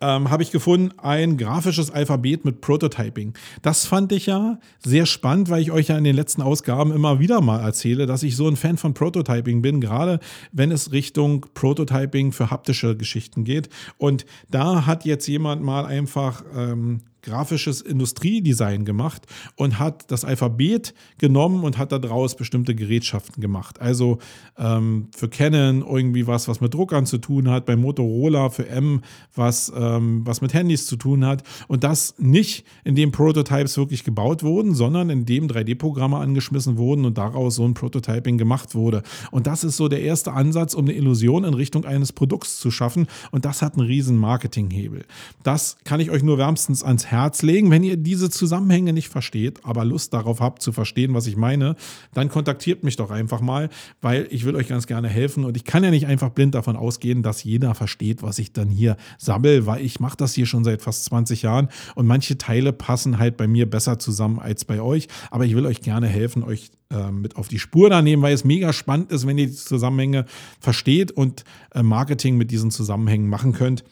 [0.00, 3.32] Ähm, habe ich gefunden, ein grafisches Alphabet mit Prototyping.
[3.62, 7.20] Das fand ich ja sehr spannend, weil ich euch ja in den letzten Ausgaben immer
[7.20, 10.18] wieder mal erzähle, dass ich so ein Fan von Prototyping bin, gerade
[10.52, 13.68] wenn es Richtung Prototyping für haptische Geschichten geht.
[13.96, 20.94] Und da hat jetzt jemand mal einfach ähm, grafisches Industriedesign gemacht und hat das Alphabet
[21.18, 23.80] genommen und hat daraus bestimmte Gerätschaften gemacht.
[23.80, 24.18] Also
[24.58, 29.00] ähm, für Canon irgendwie was, was mit Druckern zu tun hat, bei Motorola für M
[29.34, 31.42] was, ähm, was mit Handys zu tun hat.
[31.66, 37.56] Und das nicht, indem Prototypes wirklich gebaut wurden, sondern indem 3D-Programme angeschmissen wurden und daraus
[37.56, 39.02] so ein Prototyping gemacht wurde.
[39.30, 42.70] Und das ist so der erste Ansatz, um eine Illusion in Richtung eines Produkts zu
[42.70, 43.06] schaffen.
[43.30, 45.06] Und das hat einen riesen Marketinghebel.
[45.42, 47.70] Das kann ich euch nur wärmstens ans Herz Herz legen.
[47.70, 51.76] Wenn ihr diese Zusammenhänge nicht versteht, aber Lust darauf habt zu verstehen, was ich meine,
[52.12, 55.64] dann kontaktiert mich doch einfach mal, weil ich will euch ganz gerne helfen und ich
[55.64, 59.66] kann ja nicht einfach blind davon ausgehen, dass jeder versteht, was ich dann hier sammel,
[59.66, 63.36] weil ich mache das hier schon seit fast 20 Jahren und manche Teile passen halt
[63.36, 67.10] bei mir besser zusammen als bei euch, aber ich will euch gerne helfen, euch äh,
[67.10, 70.26] mit auf die Spur da nehmen, weil es mega spannend ist, wenn ihr die Zusammenhänge
[70.60, 73.84] versteht und äh, Marketing mit diesen Zusammenhängen machen könnt.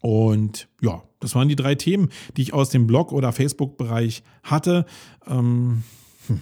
[0.00, 4.86] Und ja, das waren die drei Themen, die ich aus dem Blog- oder Facebook-Bereich hatte.
[5.26, 5.84] Ähm,
[6.26, 6.40] hm,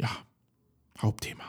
[0.00, 0.10] ja,
[1.00, 1.44] Hauptthema.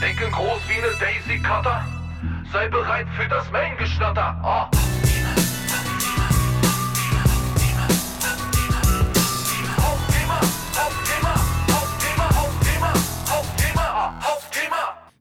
[0.00, 1.84] Denken groß wie eine Daisy Cutter.
[2.52, 4.40] Sei bereit für das Main-Geschnatter.
[4.42, 4.70] Ah.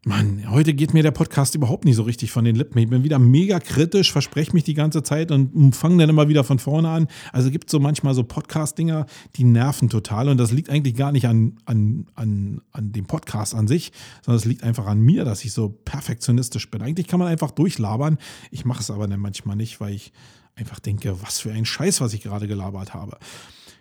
[0.07, 2.77] Mann, heute geht mir der Podcast überhaupt nicht so richtig von den Lippen.
[2.77, 6.43] Ich bin wieder mega kritisch, verspreche mich die ganze Zeit und fange dann immer wieder
[6.43, 7.07] von vorne an.
[7.33, 10.29] Also gibt es so manchmal so Podcast-Dinger, die nerven total.
[10.29, 14.37] Und das liegt eigentlich gar nicht an, an, an, an dem Podcast an sich, sondern
[14.37, 16.83] es liegt einfach an mir, dass ich so perfektionistisch bin.
[16.83, 18.19] Eigentlich kann man einfach durchlabern.
[18.51, 20.13] Ich mache es aber dann manchmal nicht, weil ich
[20.53, 23.17] einfach denke, was für ein Scheiß, was ich gerade gelabert habe.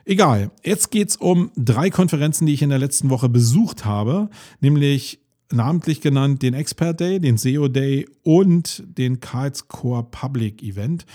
[0.06, 4.30] Egal, jetzt geht es um drei Konferenzen, die ich in der letzten Woche besucht habe,
[4.60, 5.20] nämlich
[5.52, 11.06] namentlich genannt den Expert Day, den SEO Day und den Karlscore Public Event.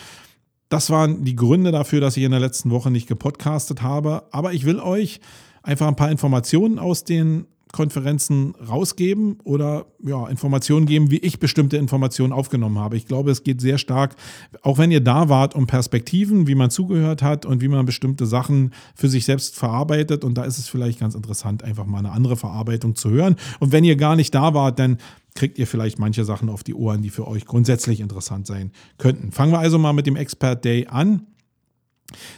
[0.69, 4.23] Das waren die Gründe dafür, dass ich in der letzten Woche nicht gepodcastet habe.
[4.31, 5.19] Aber ich will euch
[5.63, 11.77] einfach ein paar Informationen aus den Konferenzen rausgeben oder ja, Informationen geben, wie ich bestimmte
[11.77, 12.97] Informationen aufgenommen habe.
[12.97, 14.15] Ich glaube, es geht sehr stark,
[14.63, 18.25] auch wenn ihr da wart, um Perspektiven, wie man zugehört hat und wie man bestimmte
[18.25, 20.23] Sachen für sich selbst verarbeitet.
[20.23, 23.36] Und da ist es vielleicht ganz interessant, einfach mal eine andere Verarbeitung zu hören.
[23.60, 24.97] Und wenn ihr gar nicht da wart, dann
[25.36, 29.32] kriegt ihr vielleicht manche Sachen auf die Ohren, die für euch grundsätzlich interessant sein könnten.
[29.32, 31.27] Fangen wir also mal mit dem Expert Day an.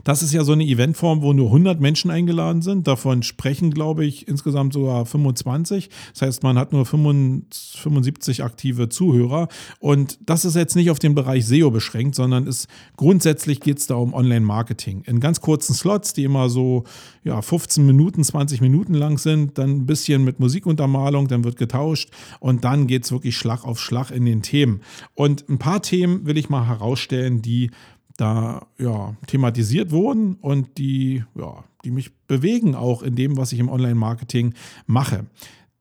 [0.03, 2.87] Das ist ja so eine Eventform, wo nur 100 Menschen eingeladen sind.
[2.87, 5.89] Davon sprechen, glaube ich, insgesamt sogar 25.
[6.13, 9.47] Das heißt, man hat nur 75 aktive Zuhörer.
[9.79, 13.87] Und das ist jetzt nicht auf den Bereich SEO beschränkt, sondern ist grundsätzlich geht es
[13.87, 15.03] da um Online-Marketing.
[15.05, 16.83] In ganz kurzen Slots, die immer so
[17.23, 22.09] ja, 15 Minuten, 20 Minuten lang sind, dann ein bisschen mit Musikuntermalung, dann wird getauscht
[22.39, 24.81] und dann geht es wirklich Schlag auf Schlag in den Themen.
[25.13, 27.71] Und ein paar Themen will ich mal herausstellen, die
[28.17, 33.59] da ja, thematisiert wurden und die, ja, die mich bewegen auch in dem, was ich
[33.59, 34.53] im Online-Marketing
[34.85, 35.25] mache.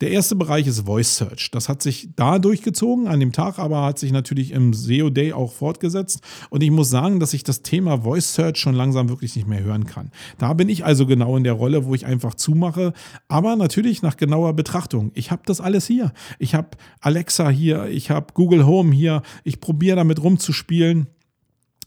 [0.00, 1.50] Der erste Bereich ist Voice Search.
[1.50, 5.34] Das hat sich da durchgezogen an dem Tag, aber hat sich natürlich im SEO Day
[5.34, 6.22] auch fortgesetzt.
[6.48, 9.62] Und ich muss sagen, dass ich das Thema Voice Search schon langsam wirklich nicht mehr
[9.62, 10.10] hören kann.
[10.38, 12.94] Da bin ich also genau in der Rolle, wo ich einfach zumache,
[13.28, 15.10] aber natürlich nach genauer Betrachtung.
[15.14, 16.12] Ich habe das alles hier.
[16.38, 16.70] Ich habe
[17.02, 19.20] Alexa hier, ich habe Google Home hier.
[19.44, 21.08] Ich probiere damit rumzuspielen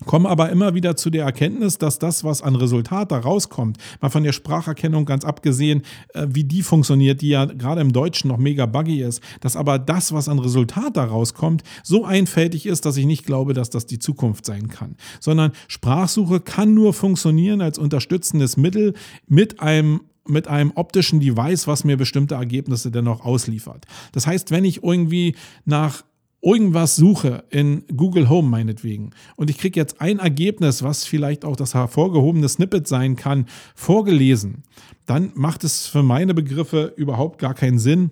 [0.05, 4.09] komme aber immer wieder zu der Erkenntnis, dass das, was an Resultat da rauskommt, mal
[4.09, 8.37] von der Spracherkennung ganz abgesehen, äh, wie die funktioniert, die ja gerade im Deutschen noch
[8.37, 12.97] mega buggy ist, dass aber das, was an Resultat da rauskommt, so einfältig ist, dass
[12.97, 14.95] ich nicht glaube, dass das die Zukunft sein kann.
[15.19, 18.93] Sondern Sprachsuche kann nur funktionieren als unterstützendes Mittel
[19.27, 23.85] mit einem mit einem optischen Device, was mir bestimmte Ergebnisse dennoch ausliefert.
[24.13, 25.35] Das heißt, wenn ich irgendwie
[25.65, 26.03] nach
[26.43, 31.55] irgendwas suche in Google Home meinetwegen und ich kriege jetzt ein Ergebnis, was vielleicht auch
[31.55, 34.63] das hervorgehobene Snippet sein kann, vorgelesen,
[35.05, 38.11] dann macht es für meine Begriffe überhaupt gar keinen Sinn,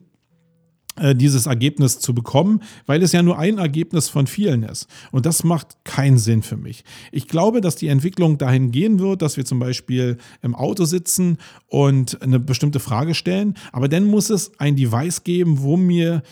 [0.98, 4.88] äh, dieses Ergebnis zu bekommen, weil es ja nur ein Ergebnis von vielen ist.
[5.12, 6.84] Und das macht keinen Sinn für mich.
[7.14, 11.38] Ich glaube, dass die Entwicklung dahin gehen wird, dass wir zum Beispiel im Auto sitzen
[11.68, 16.24] und eine bestimmte Frage stellen, aber dann muss es ein Device geben, wo mir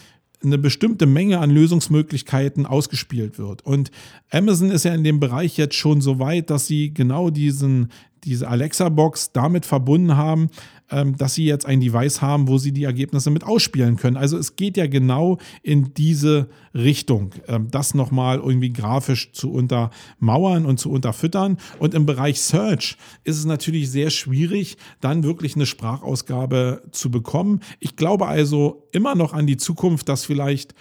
[0.44, 3.66] eine bestimmte Menge an Lösungsmöglichkeiten ausgespielt wird.
[3.66, 3.92] Und
[4.32, 7.92] Amazon ist ja in dem Bereich jetzt schon so weit, dass sie genau diesen,
[8.24, 10.50] diese Alexa-Box damit verbunden haben,
[11.18, 14.18] dass sie jetzt ein Device haben, wo sie die Ergebnisse mit ausspielen können.
[14.18, 20.66] Also es geht ja genau in diese Richtung, ähm, das nochmal irgendwie grafisch zu untermauern
[20.66, 21.58] und zu unterfüttern.
[21.80, 27.62] Und im Bereich Search ist es natürlich sehr schwierig, dann wirklich eine Sprachausgabe zu bekommen.
[27.80, 30.74] Ich glaube also immer noch an die Zukunft, dass vielleicht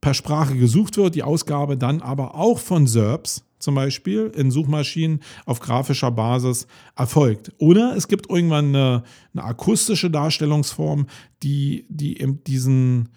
[0.00, 5.20] per Sprache gesucht wird, die Ausgabe dann aber auch von SERPs, zum Beispiel in Suchmaschinen
[5.46, 7.52] auf grafischer Basis erfolgt.
[7.58, 9.02] Oder es gibt irgendwann eine,
[9.34, 11.06] eine akustische Darstellungsform,
[11.42, 13.08] die, die eben diesen,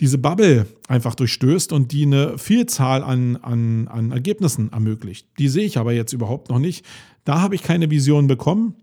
[0.00, 5.28] diese Bubble einfach durchstößt und die eine Vielzahl an, an, an Ergebnissen ermöglicht.
[5.38, 6.84] Die sehe ich aber jetzt überhaupt noch nicht.
[7.24, 8.74] Da habe ich keine Vision bekommen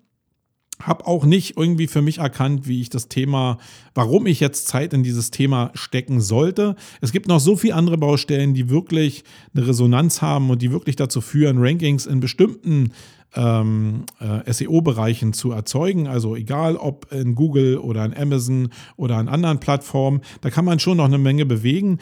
[0.81, 3.57] habe auch nicht irgendwie für mich erkannt, wie ich das Thema,
[3.93, 6.75] warum ich jetzt Zeit in dieses Thema stecken sollte.
[7.01, 9.23] Es gibt noch so viele andere Baustellen, die wirklich
[9.55, 12.91] eine Resonanz haben und die wirklich dazu führen, Rankings in bestimmten
[13.35, 16.07] ähm, äh, SEO-Bereichen zu erzeugen.
[16.07, 20.79] Also egal ob in Google oder in Amazon oder an anderen Plattformen, da kann man
[20.79, 21.99] schon noch eine Menge bewegen.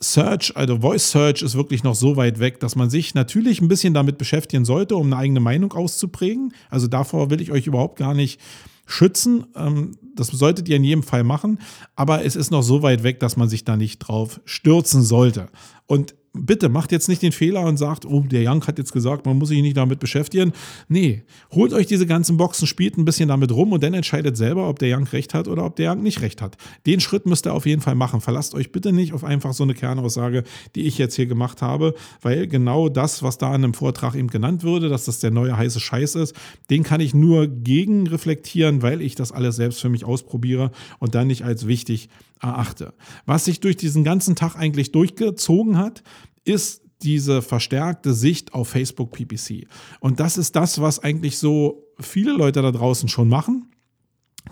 [0.00, 3.68] Search, also Voice Search ist wirklich noch so weit weg, dass man sich natürlich ein
[3.68, 6.52] bisschen damit beschäftigen sollte, um eine eigene Meinung auszuprägen.
[6.68, 8.40] Also davor will ich euch überhaupt gar nicht
[8.86, 9.46] schützen.
[9.54, 11.58] Ähm, das solltet ihr in jedem Fall machen.
[11.94, 15.48] Aber es ist noch so weit weg, dass man sich da nicht drauf stürzen sollte.
[15.86, 19.24] Und bitte macht jetzt nicht den Fehler und sagt, oh, der Young hat jetzt gesagt,
[19.24, 20.52] man muss sich nicht damit beschäftigen.
[20.88, 24.68] Nee, holt euch diese ganzen Boxen, spielt ein bisschen damit rum und dann entscheidet selber,
[24.68, 26.56] ob der Young recht hat oder ob der Young nicht recht hat.
[26.86, 28.20] Den Schritt müsst ihr auf jeden Fall machen.
[28.20, 30.42] Verlasst euch bitte nicht auf einfach so eine Kernaussage,
[30.74, 34.28] die ich jetzt hier gemacht habe, weil genau das, was da in einem Vortrag eben
[34.28, 36.34] genannt würde, dass das der neue heiße Scheiß ist,
[36.68, 41.14] den kann ich nur gegen reflektieren, weil ich das alles selbst für mich ausprobiere und
[41.14, 42.08] dann nicht als wichtig
[42.40, 42.94] erachte.
[43.26, 46.02] Was sich durch diesen ganzen Tag eigentlich durchgezogen hat,
[46.44, 49.66] ist diese verstärkte Sicht auf Facebook PPC.
[50.00, 53.73] Und das ist das, was eigentlich so viele Leute da draußen schon machen.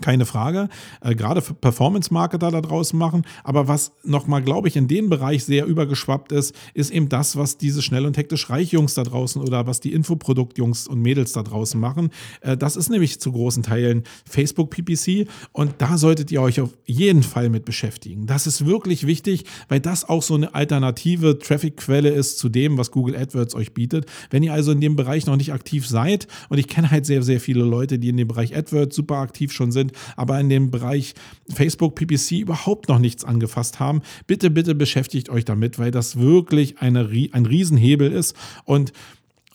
[0.01, 0.69] Keine Frage,
[1.01, 3.25] äh, gerade für Performance-Marketer da draußen machen.
[3.43, 7.57] Aber was nochmal, glaube ich, in den Bereich sehr übergeschwappt ist, ist eben das, was
[7.57, 11.79] diese schnell und hektisch Reich-Jungs da draußen oder was die Infoprodukt-Jungs und Mädels da draußen
[11.79, 12.09] machen.
[12.41, 16.71] Äh, das ist nämlich zu großen Teilen Facebook PPC und da solltet ihr euch auf
[16.85, 18.25] jeden Fall mit beschäftigen.
[18.25, 22.89] Das ist wirklich wichtig, weil das auch so eine alternative Traffic-Quelle ist zu dem, was
[22.89, 24.07] Google AdWords euch bietet.
[24.31, 27.21] Wenn ihr also in dem Bereich noch nicht aktiv seid, und ich kenne halt sehr,
[27.23, 30.49] sehr viele Leute, die in dem Bereich AdWords super aktiv schon sind, sind, aber in
[30.49, 31.13] dem Bereich
[31.49, 36.79] Facebook PPC überhaupt noch nichts angefasst haben, bitte, bitte beschäftigt euch damit, weil das wirklich
[36.79, 38.35] eine, ein Riesenhebel ist.
[38.65, 38.93] Und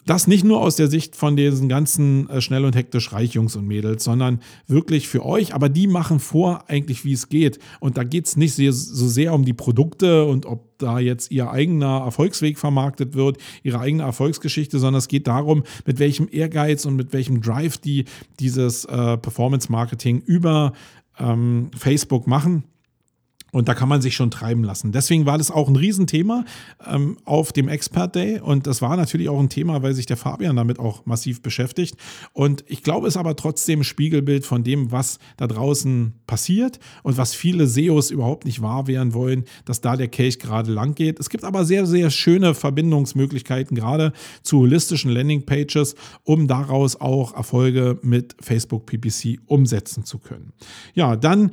[0.09, 3.57] das nicht nur aus der Sicht von diesen ganzen äh, schnell und hektisch reich Jungs
[3.57, 5.55] und Mädels, sondern wirklich für euch.
[5.55, 7.59] Aber die machen vor eigentlich, wie es geht.
[7.81, 11.51] Und da geht es nicht so sehr um die Produkte und ob da jetzt ihr
[11.51, 16.97] eigener Erfolgsweg vermarktet wird, ihre eigene Erfolgsgeschichte, sondern es geht darum, mit welchem Ehrgeiz und
[16.97, 18.05] mit welchem Drive die
[18.41, 20.73] dieses äh, Performance-Marketing über
[21.19, 22.65] ähm, Facebook machen.
[23.51, 24.93] Und da kann man sich schon treiben lassen.
[24.93, 26.45] Deswegen war das auch ein Riesenthema
[26.87, 28.41] ähm, auf dem Expert Day.
[28.41, 31.97] Und das war natürlich auch ein Thema, weil sich der Fabian damit auch massiv beschäftigt.
[32.33, 36.79] Und ich glaube, es ist aber trotzdem ein Spiegelbild von dem, was da draußen passiert
[37.03, 40.95] und was viele SEOs überhaupt nicht wahr werden wollen, dass da der Kelch gerade lang
[40.95, 41.19] geht.
[41.19, 47.99] Es gibt aber sehr, sehr schöne Verbindungsmöglichkeiten, gerade zu holistischen Landingpages, um daraus auch Erfolge
[48.03, 50.53] mit Facebook PPC umsetzen zu können.
[50.95, 51.53] Ja, dann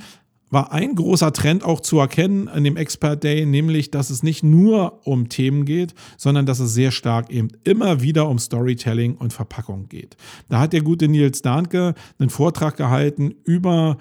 [0.55, 4.41] war ein großer Trend auch zu erkennen in dem Expert Day, nämlich, dass es nicht
[4.41, 9.33] nur um Themen geht, sondern dass es sehr stark eben immer wieder um Storytelling und
[9.33, 10.15] Verpackung geht.
[10.47, 13.97] Da hat der gute Nils Dahnke einen Vortrag gehalten über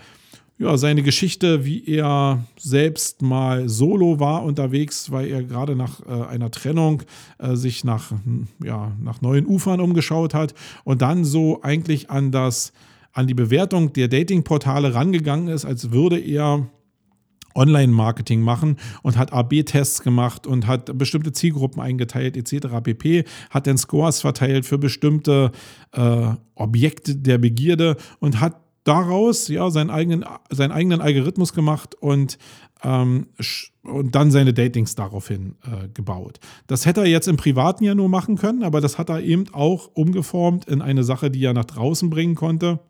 [0.56, 6.26] ja, seine Geschichte, wie er selbst mal solo war unterwegs, weil er gerade nach äh,
[6.28, 7.02] einer Trennung
[7.38, 8.12] äh, sich nach,
[8.62, 12.72] ja, nach neuen Ufern umgeschaut hat und dann so eigentlich an das
[13.14, 16.68] an die Bewertung der Datingportale rangegangen ist, als würde er
[17.54, 22.66] Online-Marketing machen und hat AB-Tests gemacht und hat bestimmte Zielgruppen eingeteilt etc.
[22.82, 23.24] pp.
[23.50, 25.52] Hat dann Scores verteilt für bestimmte
[25.92, 32.38] äh, Objekte der Begierde und hat daraus ja seinen eigenen, seinen eigenen Algorithmus gemacht und,
[32.82, 33.28] ähm,
[33.84, 36.40] und dann seine Datings daraufhin äh, gebaut.
[36.66, 39.44] Das hätte er jetzt im Privaten ja nur machen können, aber das hat er eben
[39.52, 42.80] auch umgeformt in eine Sache, die er nach draußen bringen konnte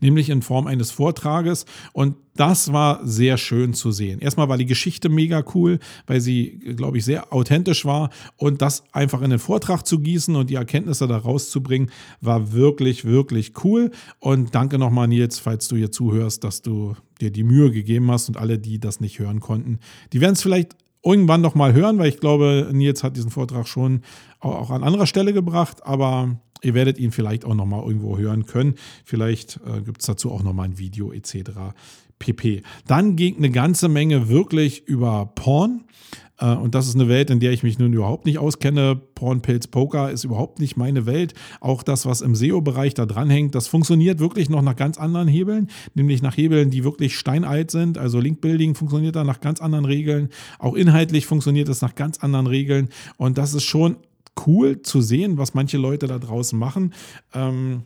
[0.00, 1.66] nämlich in Form eines Vortrages.
[1.92, 4.20] Und das war sehr schön zu sehen.
[4.20, 8.10] Erstmal war die Geschichte mega cool, weil sie, glaube ich, sehr authentisch war.
[8.36, 13.04] Und das einfach in den Vortrag zu gießen und die Erkenntnisse da rauszubringen, war wirklich,
[13.04, 13.90] wirklich cool.
[14.18, 18.28] Und danke nochmal, Nils, falls du hier zuhörst, dass du dir die Mühe gegeben hast
[18.28, 19.78] und alle, die das nicht hören konnten,
[20.12, 23.68] die werden es vielleicht irgendwann noch mal hören, weil ich glaube, Nils hat diesen Vortrag
[23.68, 24.02] schon
[24.40, 28.46] auch an anderer Stelle gebracht, aber ihr werdet ihn vielleicht auch noch mal irgendwo hören
[28.46, 28.74] können.
[29.04, 31.50] Vielleicht äh, gibt es dazu auch noch mal ein Video etc.
[32.18, 32.62] pp.
[32.86, 35.84] Dann ging eine ganze Menge wirklich über Porn.
[36.38, 39.00] Äh, und das ist eine Welt, in der ich mich nun überhaupt nicht auskenne.
[39.14, 41.34] Porn, Pilz, Poker ist überhaupt nicht meine Welt.
[41.60, 45.68] Auch das, was im SEO-Bereich da dranhängt, das funktioniert wirklich noch nach ganz anderen Hebeln,
[45.94, 47.98] nämlich nach Hebeln, die wirklich steinalt sind.
[47.98, 50.28] Also Link-Building funktioniert da nach ganz anderen Regeln.
[50.58, 52.88] Auch inhaltlich funktioniert es nach ganz anderen Regeln.
[53.16, 53.96] Und das ist schon
[54.46, 56.92] cool zu sehen, was manche Leute da draußen machen.
[57.32, 57.82] Ähm,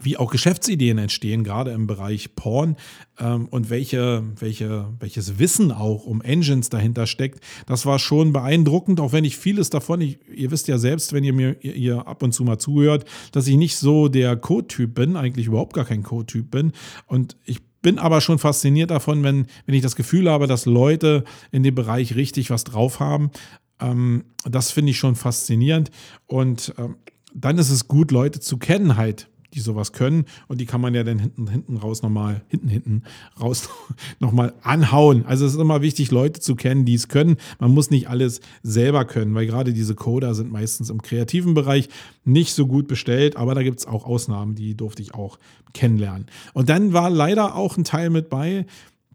[0.00, 2.76] wie auch Geschäftsideen entstehen, gerade im Bereich Porn
[3.18, 7.40] ähm, und welche, welche, welches Wissen auch um Engines dahinter steckt.
[7.66, 11.24] Das war schon beeindruckend, auch wenn ich vieles davon, ich, ihr wisst ja selbst, wenn
[11.24, 15.16] ihr mir ihr ab und zu mal zuhört, dass ich nicht so der Code-Typ bin,
[15.16, 16.72] eigentlich überhaupt gar kein Code-Typ bin.
[17.06, 21.24] Und ich bin aber schon fasziniert davon, wenn, wenn ich das Gefühl habe, dass Leute
[21.50, 23.30] in dem Bereich richtig was drauf haben.
[23.80, 25.90] Ähm, das finde ich schon faszinierend.
[26.26, 26.96] Und ähm,
[27.34, 30.24] dann ist es gut, Leute zu kennen halt die sowas können.
[30.48, 33.02] Und die kann man ja dann hinten, hinten raus nochmal, hinten, hinten
[33.40, 33.68] raus
[34.20, 35.24] nochmal anhauen.
[35.26, 37.36] Also es ist immer wichtig, Leute zu kennen, die es können.
[37.58, 41.88] Man muss nicht alles selber können, weil gerade diese Coder sind meistens im kreativen Bereich
[42.24, 45.38] nicht so gut bestellt, aber da gibt es auch Ausnahmen, die durfte ich auch
[45.74, 46.26] kennenlernen.
[46.54, 48.66] Und dann war leider auch ein Teil mit bei,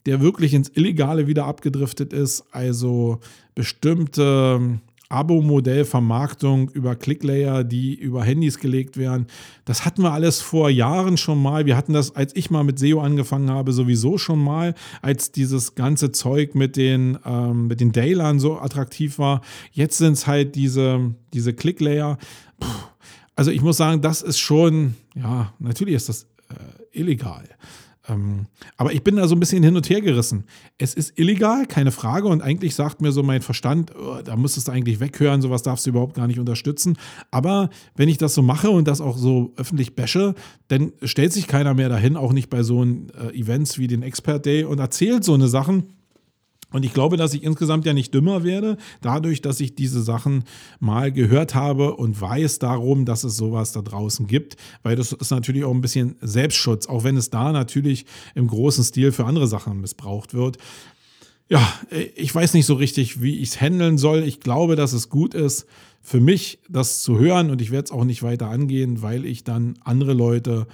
[0.05, 2.45] der wirklich ins Illegale wieder abgedriftet ist.
[2.51, 3.19] Also
[3.55, 9.27] bestimmte Abo-Modell, Vermarktung über Clicklayer, die über Handys gelegt werden.
[9.65, 11.65] Das hatten wir alles vor Jahren schon mal.
[11.65, 15.75] Wir hatten das, als ich mal mit SEO angefangen habe, sowieso schon mal, als dieses
[15.75, 19.41] ganze Zeug mit den, ähm, mit den Daylern so attraktiv war.
[19.71, 22.17] Jetzt sind es halt diese, diese Clicklayer.
[23.35, 27.45] Also ich muss sagen, das ist schon, ja, natürlich ist das äh, illegal.
[28.07, 30.45] Ähm, aber ich bin da so ein bisschen hin und her gerissen.
[30.77, 32.27] Es ist illegal, keine Frage.
[32.27, 35.85] Und eigentlich sagt mir so mein Verstand, oh, da müsstest du eigentlich weghören, sowas darfst
[35.85, 36.97] du überhaupt gar nicht unterstützen.
[37.31, 40.35] Aber wenn ich das so mache und das auch so öffentlich bashe,
[40.67, 42.97] dann stellt sich keiner mehr dahin, auch nicht bei so äh,
[43.33, 45.96] Events wie den Expert Day und erzählt so eine Sachen
[46.71, 50.43] und ich glaube, dass ich insgesamt ja nicht dümmer werde, dadurch, dass ich diese Sachen
[50.79, 55.31] mal gehört habe und weiß darum, dass es sowas da draußen gibt, weil das ist
[55.31, 59.47] natürlich auch ein bisschen Selbstschutz, auch wenn es da natürlich im großen Stil für andere
[59.47, 60.57] Sachen missbraucht wird.
[61.49, 61.65] Ja,
[62.15, 64.23] ich weiß nicht so richtig, wie ich es handeln soll.
[64.23, 65.65] Ich glaube, dass es gut ist
[66.01, 69.45] für mich, das zu hören und ich werde es auch nicht weiter angehen, weil ich
[69.45, 70.67] dann andere Leute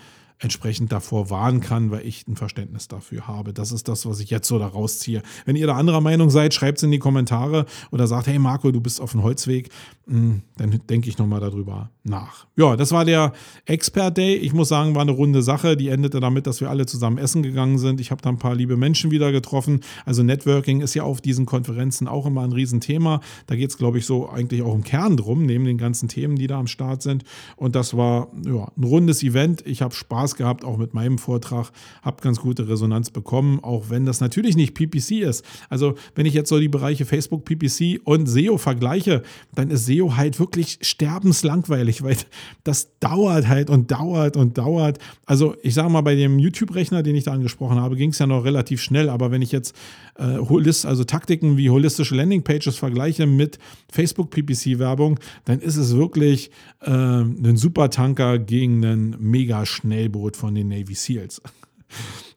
[0.44, 3.54] entsprechend davor warnen kann, weil ich ein Verständnis dafür habe.
[3.54, 5.24] Das ist das, was ich jetzt so daraus ziehe.
[5.46, 8.72] Wenn ihr da anderer Meinung seid, schreibt es in die Kommentare oder sagt, hey Marco,
[8.72, 9.70] du bist auf dem Holzweg,
[10.06, 12.46] hm, dann denke ich nochmal darüber nach.
[12.58, 13.32] Ja, das war der
[13.66, 14.36] Expert Day.
[14.36, 15.78] Ich muss sagen, war eine runde Sache.
[15.78, 18.02] Die endete damit, dass wir alle zusammen essen gegangen sind.
[18.02, 19.80] Ich habe da ein paar liebe Menschen wieder getroffen.
[20.06, 23.22] Also Networking ist ja auf diesen Konferenzen auch immer ein Riesenthema.
[23.48, 26.36] Da geht es, glaube ich, so eigentlich auch im Kern drum, neben den ganzen Themen,
[26.36, 27.24] die da am Start sind.
[27.56, 29.66] Und das war ja, ein rundes Event.
[29.66, 34.06] Ich habe Spaß gehabt, auch mit meinem Vortrag, habe ganz gute Resonanz bekommen, auch wenn
[34.06, 35.46] das natürlich nicht PPC ist.
[35.70, 40.16] Also wenn ich jetzt so die Bereiche Facebook, PPC und SEO vergleiche, dann ist SEO
[40.16, 42.18] halt wirklich sterbenslangweilig, weil
[42.64, 45.00] das dauert halt und dauert und dauert.
[45.26, 48.28] Also ich sage mal, bei dem YouTube-Rechner, den ich da angesprochen habe, ging es ja
[48.28, 49.76] noch relativ schnell, aber wenn ich jetzt
[50.18, 53.60] äh, also Taktiken wie holistische Landingpages vergleiche mit
[53.92, 60.70] Facebook PPC-Werbung, dann ist es wirklich äh, ein Supertanker gegen einen mega Schnellboot von den
[60.70, 61.42] Navy SEALs.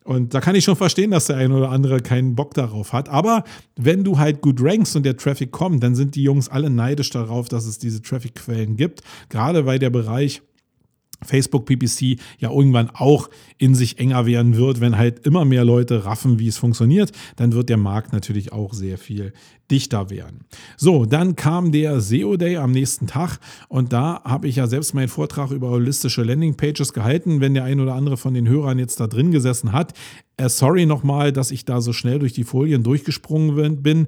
[0.04, 3.08] Und da kann ich schon verstehen, dass der eine oder andere keinen Bock darauf hat.
[3.08, 3.42] Aber
[3.74, 7.10] wenn du halt gut rankst und der Traffic kommt, dann sind die Jungs alle neidisch
[7.10, 9.00] darauf, dass es diese Traffic-Quellen gibt.
[9.30, 10.42] Gerade weil der Bereich
[11.26, 16.04] Facebook PPC ja irgendwann auch in sich enger werden wird, wenn halt immer mehr Leute
[16.04, 19.32] raffen, wie es funktioniert, dann wird der Markt natürlich auch sehr viel
[19.70, 20.44] dichter werden.
[20.76, 24.94] So, dann kam der SEO Day am nächsten Tag und da habe ich ja selbst
[24.94, 27.40] meinen Vortrag über holistische Landingpages gehalten.
[27.40, 29.92] Wenn der ein oder andere von den Hörern jetzt da drin gesessen hat,
[30.36, 34.06] äh, sorry nochmal, dass ich da so schnell durch die Folien durchgesprungen bin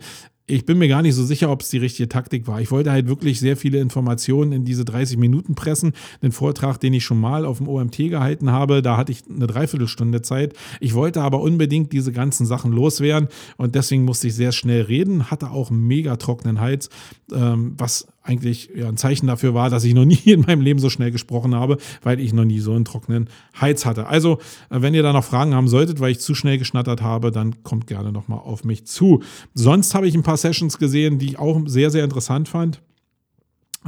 [0.51, 2.61] ich bin mir gar nicht so sicher, ob es die richtige Taktik war.
[2.61, 5.93] Ich wollte halt wirklich sehr viele Informationen in diese 30 Minuten pressen.
[6.23, 9.47] Den Vortrag, den ich schon mal auf dem OMT gehalten habe, da hatte ich eine
[9.47, 10.55] Dreiviertelstunde Zeit.
[10.81, 15.31] Ich wollte aber unbedingt diese ganzen Sachen loswerden und deswegen musste ich sehr schnell reden,
[15.31, 16.89] hatte auch mega trockenen Hals,
[17.31, 20.79] ähm, was eigentlich ja, ein Zeichen dafür war, dass ich noch nie in meinem Leben
[20.79, 24.07] so schnell gesprochen habe, weil ich noch nie so einen trockenen Hals hatte.
[24.07, 24.39] Also,
[24.71, 27.63] äh, wenn ihr da noch Fragen haben solltet, weil ich zu schnell geschnattert habe, dann
[27.63, 29.23] kommt gerne nochmal auf mich zu.
[29.55, 32.81] Sonst habe ich ein paar Sessions gesehen, die ich auch sehr, sehr interessant fand.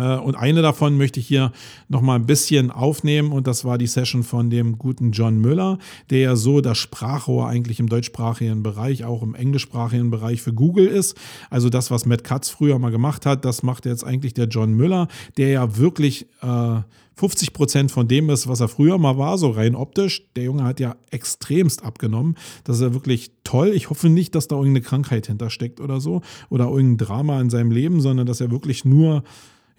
[0.00, 1.52] Äh, und eine davon möchte ich hier
[1.88, 6.18] nochmal ein bisschen aufnehmen und das war die Session von dem guten John Müller, der
[6.20, 11.16] ja so das Sprachrohr eigentlich im deutschsprachigen Bereich, auch im englischsprachigen Bereich für Google ist.
[11.50, 14.72] Also das, was Matt Katz früher mal gemacht hat, das macht jetzt eigentlich der John
[14.72, 16.80] Müller, der ja wirklich äh,
[17.20, 20.24] 50 Prozent von dem ist, was er früher mal war, so rein optisch.
[20.36, 22.34] Der Junge hat ja extremst abgenommen.
[22.64, 23.72] Das ist ja wirklich toll.
[23.74, 27.72] Ich hoffe nicht, dass da irgendeine Krankheit hintersteckt oder so oder irgendein Drama in seinem
[27.72, 29.22] Leben, sondern dass er wirklich nur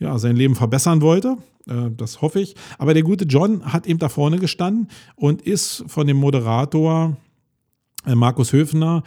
[0.02, 1.38] ja, sein Leben verbessern wollte.
[1.68, 2.56] Äh, das hoffe ich.
[2.78, 7.16] Aber der gute John hat eben da vorne gestanden und ist von dem Moderator
[8.06, 9.04] äh, Markus Höfner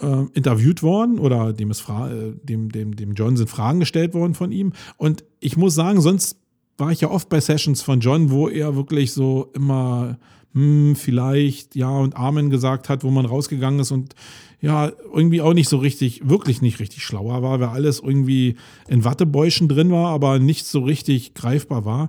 [0.00, 4.52] äh, interviewt worden oder dem, ist dem, dem, dem John sind Fragen gestellt worden von
[4.52, 4.72] ihm.
[4.96, 6.39] Und ich muss sagen, sonst
[6.80, 10.18] war ich ja oft bei Sessions von John, wo er wirklich so immer
[10.54, 14.14] hm, vielleicht ja und Amen gesagt hat, wo man rausgegangen ist und
[14.62, 18.56] ja, irgendwie auch nicht so richtig, wirklich nicht richtig schlauer war, weil alles irgendwie
[18.88, 22.08] in Wattebäuschen drin war, aber nicht so richtig greifbar war.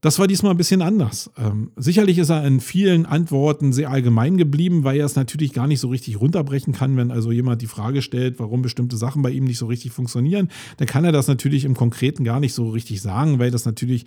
[0.00, 1.30] Das war diesmal ein bisschen anders.
[1.38, 5.66] Ähm, sicherlich ist er in vielen Antworten sehr allgemein geblieben, weil er es natürlich gar
[5.66, 9.30] nicht so richtig runterbrechen kann, wenn also jemand die Frage stellt, warum bestimmte Sachen bei
[9.30, 10.48] ihm nicht so richtig funktionieren.
[10.76, 14.04] Dann kann er das natürlich im Konkreten gar nicht so richtig sagen, weil das natürlich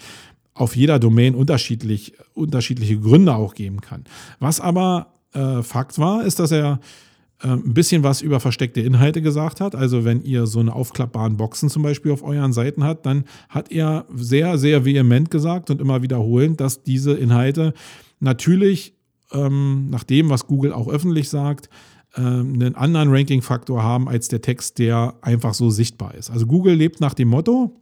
[0.54, 4.04] auf jeder Domain unterschiedlich, unterschiedliche Gründe auch geben kann.
[4.40, 6.80] Was aber äh, Fakt war, ist, dass er
[7.48, 9.76] ein bisschen was über versteckte Inhalte gesagt hat.
[9.76, 13.72] Also wenn ihr so eine aufklappbaren Boxen zum Beispiel auf euren Seiten habt, dann hat
[13.72, 17.74] er sehr, sehr vehement gesagt und immer wiederholend, dass diese Inhalte
[18.20, 18.94] natürlich
[19.32, 21.70] ähm, nach dem, was Google auch öffentlich sagt,
[22.16, 26.30] äh, einen anderen Ranking-Faktor haben als der Text, der einfach so sichtbar ist.
[26.30, 27.76] Also Google lebt nach dem Motto,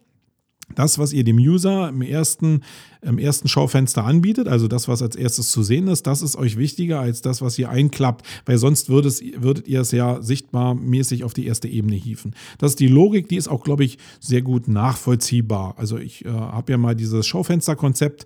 [0.75, 2.61] das, was ihr dem User im ersten,
[3.01, 6.57] im ersten Schaufenster anbietet, also das, was als erstes zu sehen ist, das ist euch
[6.57, 11.23] wichtiger als das, was ihr einklappt, weil sonst würdet, würdet ihr es ja sichtbar mäßig
[11.23, 12.35] auf die erste Ebene hieven.
[12.57, 15.75] Das ist die Logik, die ist auch, glaube ich, sehr gut nachvollziehbar.
[15.77, 18.25] Also ich äh, habe ja mal dieses Schaufensterkonzept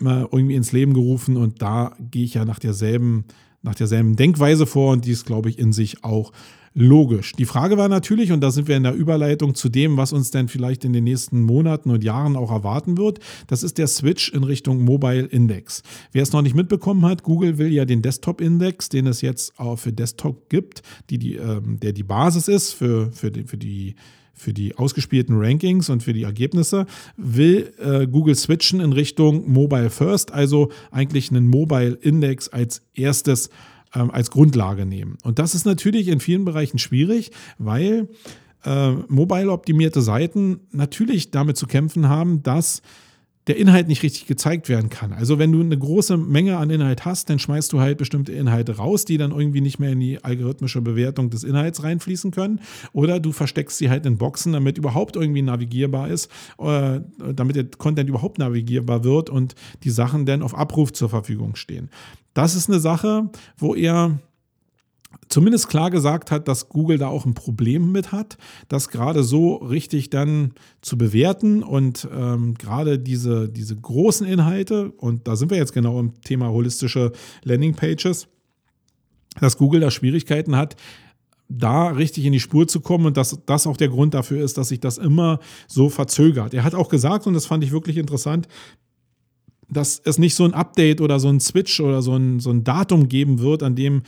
[0.00, 3.24] äh, irgendwie ins Leben gerufen und da gehe ich ja nach derselben,
[3.62, 6.32] nach derselben Denkweise vor und die ist, glaube ich, in sich auch
[6.74, 7.32] logisch.
[7.32, 10.30] Die Frage war natürlich, und da sind wir in der Überleitung zu dem, was uns
[10.30, 14.32] denn vielleicht in den nächsten Monaten und Jahren auch erwarten wird, das ist der Switch
[14.32, 15.82] in Richtung Mobile Index.
[16.12, 19.58] Wer es noch nicht mitbekommen hat, Google will ja den Desktop Index, den es jetzt
[19.58, 23.58] auch für Desktop gibt, die, die, ähm, der die Basis ist für, für, die, für
[23.58, 23.94] die
[24.34, 29.90] für die ausgespielten Rankings und für die Ergebnisse, will äh, Google switchen in Richtung Mobile
[29.90, 33.50] First, also eigentlich einen Mobile Index als erstes
[33.94, 35.18] ähm, als Grundlage nehmen.
[35.22, 38.08] Und das ist natürlich in vielen Bereichen schwierig, weil
[38.64, 42.82] äh, mobile-optimierte Seiten natürlich damit zu kämpfen haben, dass
[43.48, 45.12] der Inhalt nicht richtig gezeigt werden kann.
[45.12, 48.76] Also wenn du eine große Menge an Inhalt hast, dann schmeißt du halt bestimmte Inhalte
[48.76, 52.60] raus, die dann irgendwie nicht mehr in die algorithmische Bewertung des Inhalts reinfließen können.
[52.92, 57.00] Oder du versteckst sie halt in Boxen, damit überhaupt irgendwie navigierbar ist, äh,
[57.34, 61.90] damit der Content überhaupt navigierbar wird und die Sachen dann auf Abruf zur Verfügung stehen.
[62.34, 64.18] Das ist eine Sache, wo er
[65.28, 68.36] zumindest klar gesagt hat, dass Google da auch ein Problem mit hat,
[68.68, 75.26] das gerade so richtig dann zu bewerten und ähm, gerade diese, diese großen Inhalte, und
[75.26, 77.12] da sind wir jetzt genau im Thema holistische
[77.44, 78.28] Landingpages,
[79.40, 80.76] dass Google da Schwierigkeiten hat,
[81.48, 84.56] da richtig in die Spur zu kommen und dass das auch der Grund dafür ist,
[84.56, 86.54] dass sich das immer so verzögert.
[86.54, 88.48] Er hat auch gesagt, und das fand ich wirklich interessant,
[89.72, 92.64] dass es nicht so ein Update oder so ein Switch oder so ein, so ein
[92.64, 94.02] Datum geben wird, an dem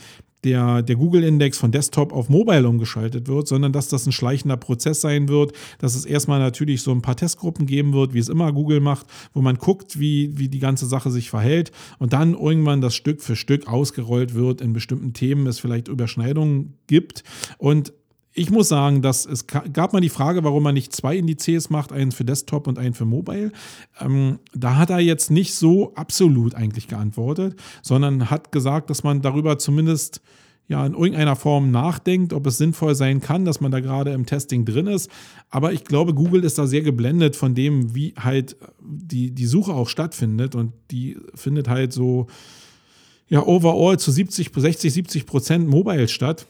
[0.45, 5.01] der, der Google-Index von Desktop auf Mobile umgeschaltet wird, sondern dass das ein schleichender Prozess
[5.01, 8.53] sein wird, dass es erstmal natürlich so ein paar Testgruppen geben wird, wie es immer
[8.53, 12.79] Google macht, wo man guckt, wie, wie die ganze Sache sich verhält und dann irgendwann
[12.79, 17.23] das Stück für Stück ausgerollt wird, in bestimmten Themen es vielleicht Überschneidungen gibt
[17.57, 17.91] und
[18.37, 21.93] ich muss sagen, dass es gab mal die Frage, warum man nicht zwei Indizes macht,
[21.93, 23.51] einen für Desktop und einen für Mobile.
[23.99, 29.21] Ähm, da hat er jetzt nicht so absolut eigentlich geantwortet, sondern hat gesagt, dass man
[29.21, 30.21] darüber zumindest
[30.67, 34.25] ja in irgendeiner Form nachdenkt, ob es sinnvoll sein kann, dass man da gerade im
[34.25, 35.09] Testing drin ist.
[35.49, 39.73] Aber ich glaube, Google ist da sehr geblendet von dem, wie halt die, die Suche
[39.73, 40.55] auch stattfindet.
[40.55, 42.27] Und die findet halt so,
[43.29, 46.47] ja, overall zu 70, 60, 70 Prozent mobile statt.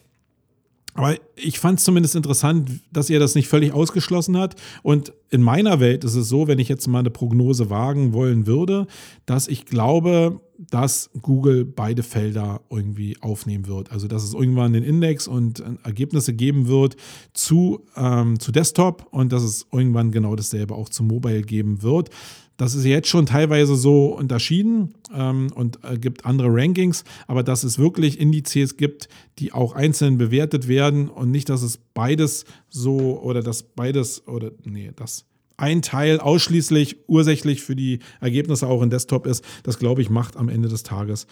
[0.96, 4.56] Aber ich fand es zumindest interessant, dass er das nicht völlig ausgeschlossen hat.
[4.82, 8.48] Und in meiner Welt ist es so, wenn ich jetzt mal eine Prognose wagen wollen
[8.48, 8.88] würde,
[9.26, 13.92] dass ich glaube, dass Google beide Felder irgendwie aufnehmen wird.
[13.92, 16.96] Also dass es irgendwann den Index und äh, Ergebnisse geben wird
[17.34, 22.10] zu, ähm, zu Desktop und dass es irgendwann genau dasselbe auch zu Mobile geben wird.
[22.58, 27.64] Das ist jetzt schon teilweise so unterschieden ähm, und äh, gibt andere Rankings, aber dass
[27.64, 33.20] es wirklich Indizes gibt, die auch einzeln bewertet werden und nicht, dass es beides so
[33.22, 35.26] oder dass beides oder nee, das
[35.58, 40.38] ein Teil ausschließlich ursächlich für die Ergebnisse auch in Desktop ist, das glaube ich macht
[40.38, 41.28] am Ende des Tages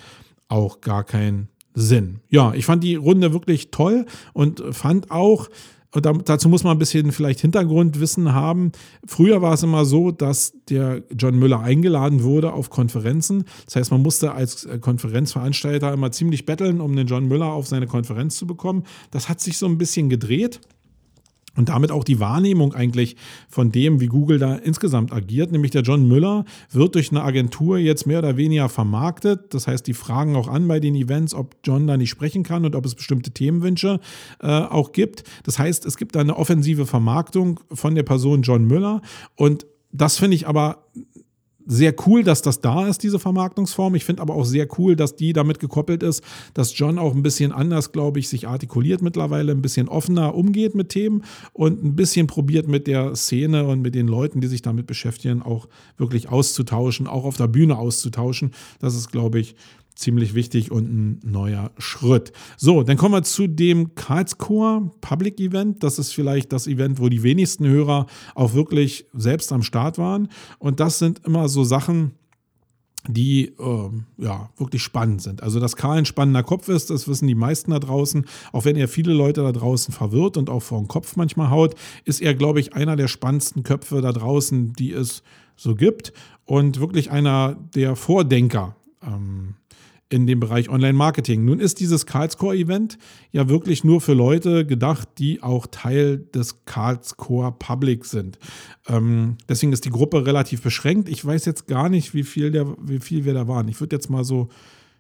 [0.48, 2.20] auch gar keinen Sinn.
[2.30, 5.50] Ja, ich fand die Runde wirklich toll und fand auch,
[6.02, 8.72] dazu muss man ein bisschen vielleicht Hintergrundwissen haben.
[9.06, 13.46] Früher war es immer so, dass der John Müller eingeladen wurde auf Konferenzen.
[13.66, 17.68] Das heißt, man musste als äh, Konferenzveranstalter immer ziemlich betteln, um den John Müller auf
[17.68, 18.84] seine Konferenz zu bekommen.
[19.12, 20.62] Das hat sich so ein bisschen gedreht.
[21.56, 23.16] Und damit auch die Wahrnehmung eigentlich
[23.48, 25.52] von dem, wie Google da insgesamt agiert.
[25.52, 29.54] Nämlich der John Müller wird durch eine Agentur jetzt mehr oder weniger vermarktet.
[29.54, 32.66] Das heißt, die fragen auch an bei den Events, ob John da nicht sprechen kann
[32.66, 34.00] und ob es bestimmte Themenwünsche
[34.40, 35.24] äh, auch gibt.
[35.44, 39.02] Das heißt, es gibt da eine offensive Vermarktung von der Person John Müller.
[39.36, 40.88] Und das finde ich aber
[41.66, 43.96] sehr cool, dass das da ist, diese Vermarktungsform.
[43.96, 47.24] Ich finde aber auch sehr cool, dass die damit gekoppelt ist, dass John auch ein
[47.24, 51.96] bisschen anders, glaube ich, sich artikuliert mittlerweile, ein bisschen offener umgeht mit Themen und ein
[51.96, 56.30] bisschen probiert mit der Szene und mit den Leuten, die sich damit beschäftigen, auch wirklich
[56.30, 58.52] auszutauschen, auch auf der Bühne auszutauschen.
[58.80, 59.56] Das ist, glaube ich,
[59.96, 62.32] ziemlich wichtig und ein neuer Schritt.
[62.58, 65.84] So, dann kommen wir zu dem Karlscore Public Event.
[65.84, 70.30] Das ist vielleicht das Event, wo die wenigsten Hörer auch wirklich selbst am Start waren.
[70.60, 72.14] Und das sind immer so Sachen,
[73.08, 75.44] die äh, ja wirklich spannend sind.
[75.44, 78.26] Also, dass Karl ein spannender Kopf ist, das wissen die meisten da draußen.
[78.52, 81.76] Auch wenn er viele Leute da draußen verwirrt und auch vor den Kopf manchmal haut,
[82.06, 85.24] ist er, glaube ich, einer der spannendsten Köpfe da draußen, die es
[85.56, 86.14] so gibt.
[86.46, 88.76] Und wirklich einer der Vordenker.
[89.02, 89.56] Ähm,
[90.14, 91.44] in dem Bereich Online-Marketing.
[91.44, 93.00] Nun ist dieses Karlscore-Event
[93.32, 98.38] ja wirklich nur für Leute gedacht, die auch Teil des Karlscore Public sind.
[98.88, 101.10] Ähm, deswegen ist die Gruppe relativ beschränkt.
[101.10, 103.68] Ich weiß jetzt gar nicht, wie viel, der, wie viel wir da waren.
[103.68, 104.50] Ich würde jetzt mal so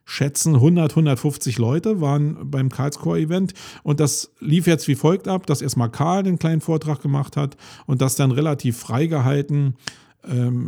[0.03, 3.53] schätzen, 100, 150 Leute waren beim Karlscore-Event
[3.83, 7.55] und das lief jetzt wie folgt ab, dass erstmal Karl einen kleinen Vortrag gemacht hat
[7.85, 9.75] und das dann relativ frei gehalten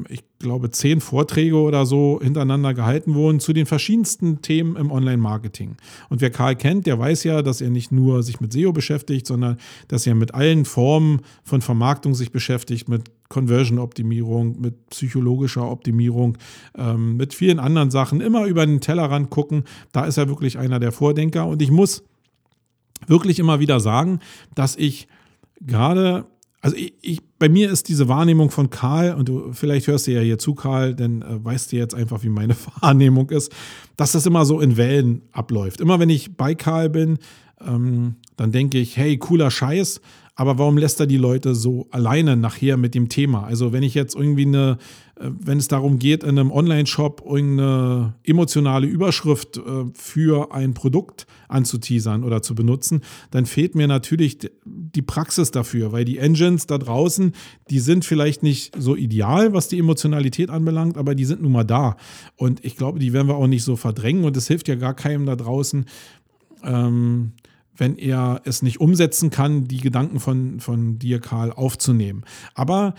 [0.09, 5.77] ich glaube, zehn Vorträge oder so hintereinander gehalten wurden zu den verschiedensten Themen im Online-Marketing.
[6.09, 9.25] Und wer Karl kennt, der weiß ja, dass er nicht nur sich mit SEO beschäftigt,
[9.25, 16.37] sondern dass er mit allen Formen von Vermarktung sich beschäftigt, mit Conversion-Optimierung, mit psychologischer Optimierung,
[16.77, 19.63] ähm, mit vielen anderen Sachen, immer über den Tellerrand gucken.
[19.93, 21.47] Da ist er wirklich einer der Vordenker.
[21.47, 22.03] Und ich muss
[23.07, 24.19] wirklich immer wieder sagen,
[24.53, 25.07] dass ich
[25.61, 26.25] gerade
[26.65, 30.11] also ich, ich, bei mir ist diese Wahrnehmung von Karl, und du vielleicht hörst du
[30.11, 33.51] ja hier zu, Karl, denn äh, weißt du jetzt einfach, wie meine Wahrnehmung ist,
[33.97, 35.79] dass das immer so in Wellen abläuft.
[35.79, 37.19] Immer wenn ich bei Karl bin,
[37.63, 40.01] ähm, dann denke ich, hey, cooler Scheiß,
[40.35, 43.45] aber warum lässt er die Leute so alleine nachher mit dem Thema?
[43.45, 44.77] Also wenn ich jetzt irgendwie eine,
[45.17, 49.61] äh, wenn es darum geht, in einem Online-Shop irgendeine emotionale Überschrift äh,
[49.93, 56.03] für ein Produkt anzuteasern oder zu benutzen, dann fehlt mir natürlich die Praxis dafür, weil
[56.03, 57.31] die Engines da draußen,
[57.69, 61.63] die sind vielleicht nicht so ideal, was die Emotionalität anbelangt, aber die sind nun mal
[61.63, 61.95] da.
[62.35, 64.95] Und ich glaube, die werden wir auch nicht so verdrängen und es hilft ja gar
[64.95, 65.85] keinem da draußen,
[66.63, 67.31] ähm,
[67.77, 72.23] wenn er es nicht umsetzen kann, die Gedanken von, von dir, Karl, aufzunehmen.
[72.53, 72.93] Aber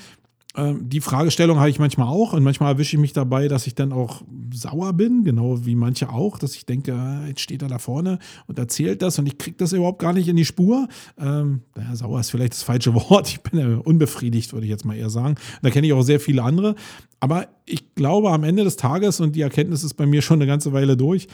[0.57, 3.75] äh, die Fragestellung habe ich manchmal auch und manchmal erwische ich mich dabei, dass ich
[3.75, 4.23] dann auch
[4.53, 8.19] sauer bin, genau wie manche auch, dass ich denke, ah, jetzt steht er da vorne
[8.47, 10.89] und erzählt das und ich kriege das überhaupt gar nicht in die Spur.
[11.19, 13.29] Ähm, naja, sauer ist vielleicht das falsche Wort.
[13.29, 15.37] Ich bin ja unbefriedigt, würde ich jetzt mal eher sagen.
[15.63, 16.75] Da kenne ich auch sehr viele andere.
[17.21, 20.47] Aber ich glaube, am Ende des Tages, und die Erkenntnis ist bei mir schon eine
[20.47, 21.29] ganze Weile durch,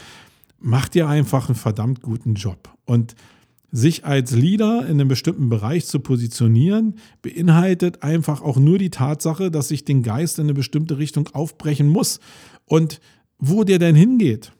[0.59, 2.69] macht ihr einfach einen verdammt guten Job.
[2.85, 3.15] Und
[3.75, 9.49] sich als Leader in einem bestimmten Bereich zu positionieren, beinhaltet einfach auch nur die Tatsache,
[9.49, 12.19] dass sich den Geist in eine bestimmte Richtung aufbrechen muss.
[12.65, 13.01] Und
[13.39, 14.51] wo der denn hingeht,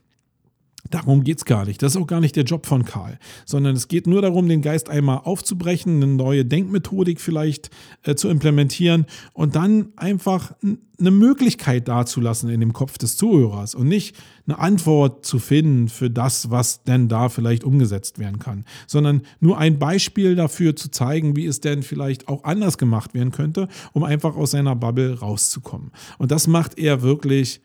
[0.94, 1.82] Darum geht es gar nicht.
[1.82, 4.62] Das ist auch gar nicht der Job von Karl, sondern es geht nur darum, den
[4.62, 7.72] Geist einmal aufzubrechen, eine neue Denkmethodik vielleicht
[8.04, 13.88] äh, zu implementieren und dann einfach eine Möglichkeit dazulassen in dem Kopf des Zuhörers und
[13.88, 14.16] nicht
[14.46, 19.58] eine Antwort zu finden für das, was denn da vielleicht umgesetzt werden kann, sondern nur
[19.58, 24.04] ein Beispiel dafür zu zeigen, wie es denn vielleicht auch anders gemacht werden könnte, um
[24.04, 25.90] einfach aus seiner Bubble rauszukommen.
[26.20, 27.62] Und das macht er wirklich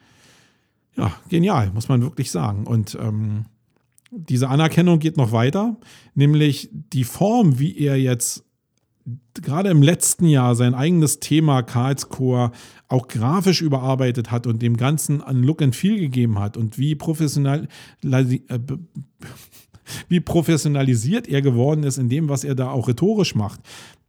[0.98, 2.66] ja, genial, muss man wirklich sagen.
[2.66, 3.46] Und ähm,
[4.10, 5.76] diese Anerkennung geht noch weiter,
[6.14, 8.44] nämlich die Form, wie er jetzt
[9.34, 12.50] gerade im letzten Jahr sein eigenes Thema Karlscore
[12.88, 16.94] auch grafisch überarbeitet hat und dem Ganzen an Look and Feel gegeben hat und wie
[16.94, 17.68] professional
[18.02, 18.40] äh,
[20.08, 23.60] wie professionalisiert er geworden ist in dem, was er da auch rhetorisch macht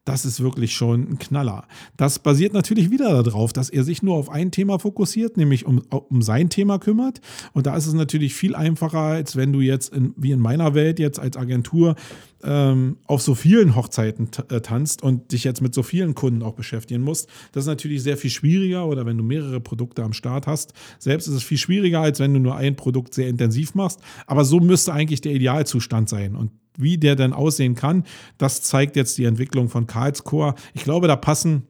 [0.09, 1.67] das ist wirklich schon ein Knaller.
[1.95, 5.83] Das basiert natürlich wieder darauf, dass er sich nur auf ein Thema fokussiert, nämlich um,
[5.91, 7.21] um sein Thema kümmert.
[7.53, 10.73] Und da ist es natürlich viel einfacher, als wenn du jetzt in, wie in meiner
[10.73, 11.95] Welt jetzt als Agentur
[12.43, 16.55] ähm, auf so vielen Hochzeiten äh, tanzt und dich jetzt mit so vielen Kunden auch
[16.55, 17.29] beschäftigen musst.
[17.51, 20.73] Das ist natürlich sehr viel schwieriger oder wenn du mehrere Produkte am Start hast.
[20.97, 23.99] Selbst ist es viel schwieriger, als wenn du nur ein Produkt sehr intensiv machst.
[24.25, 26.35] Aber so müsste eigentlich der Idealzustand sein.
[26.35, 26.49] Und
[26.79, 28.03] wie der dann aussehen kann,
[28.37, 30.55] das zeigt jetzt die Entwicklung von Karlscore.
[30.73, 31.67] Ich glaube, da passen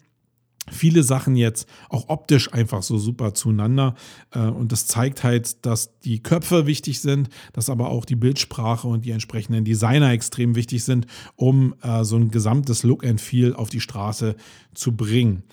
[0.71, 3.95] viele Sachen jetzt auch optisch einfach so super zueinander.
[4.31, 8.87] Äh, und das zeigt halt, dass die Köpfe wichtig sind, dass aber auch die Bildsprache
[8.87, 13.53] und die entsprechenden Designer extrem wichtig sind, um äh, so ein gesamtes Look and Feel
[13.53, 14.35] auf die Straße
[14.73, 15.43] zu bringen.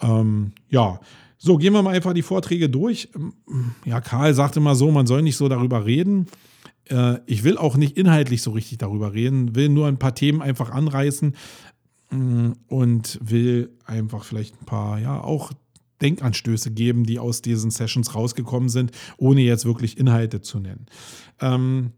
[0.00, 1.00] Ähm, ja.
[1.38, 3.10] So, gehen wir mal einfach die Vorträge durch.
[3.84, 6.26] Ja, Karl sagte mal so, man soll nicht so darüber reden.
[6.88, 10.42] Äh, ich will auch nicht inhaltlich so richtig darüber reden, will nur ein paar Themen
[10.42, 11.34] einfach anreißen
[12.10, 15.52] mm, und will einfach vielleicht ein paar, ja, auch
[16.02, 20.86] Denkanstöße geben, die aus diesen Sessions rausgekommen sind, ohne jetzt wirklich Inhalte zu nennen.
[21.40, 21.92] Ähm,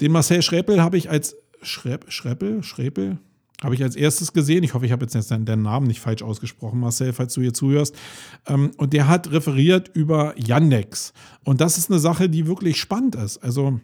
[0.00, 3.18] den Marcel Schrepel habe ich als Schrep, Schrepel, Schrepel,
[3.62, 4.64] habe ich als erstes gesehen.
[4.64, 7.94] Ich hoffe, ich habe jetzt den Namen nicht falsch ausgesprochen, Marcel, falls du hier zuhörst.
[8.46, 11.12] Ähm, und der hat referiert über Yandex.
[11.44, 13.38] Und das ist eine Sache, die wirklich spannend ist.
[13.38, 13.80] Also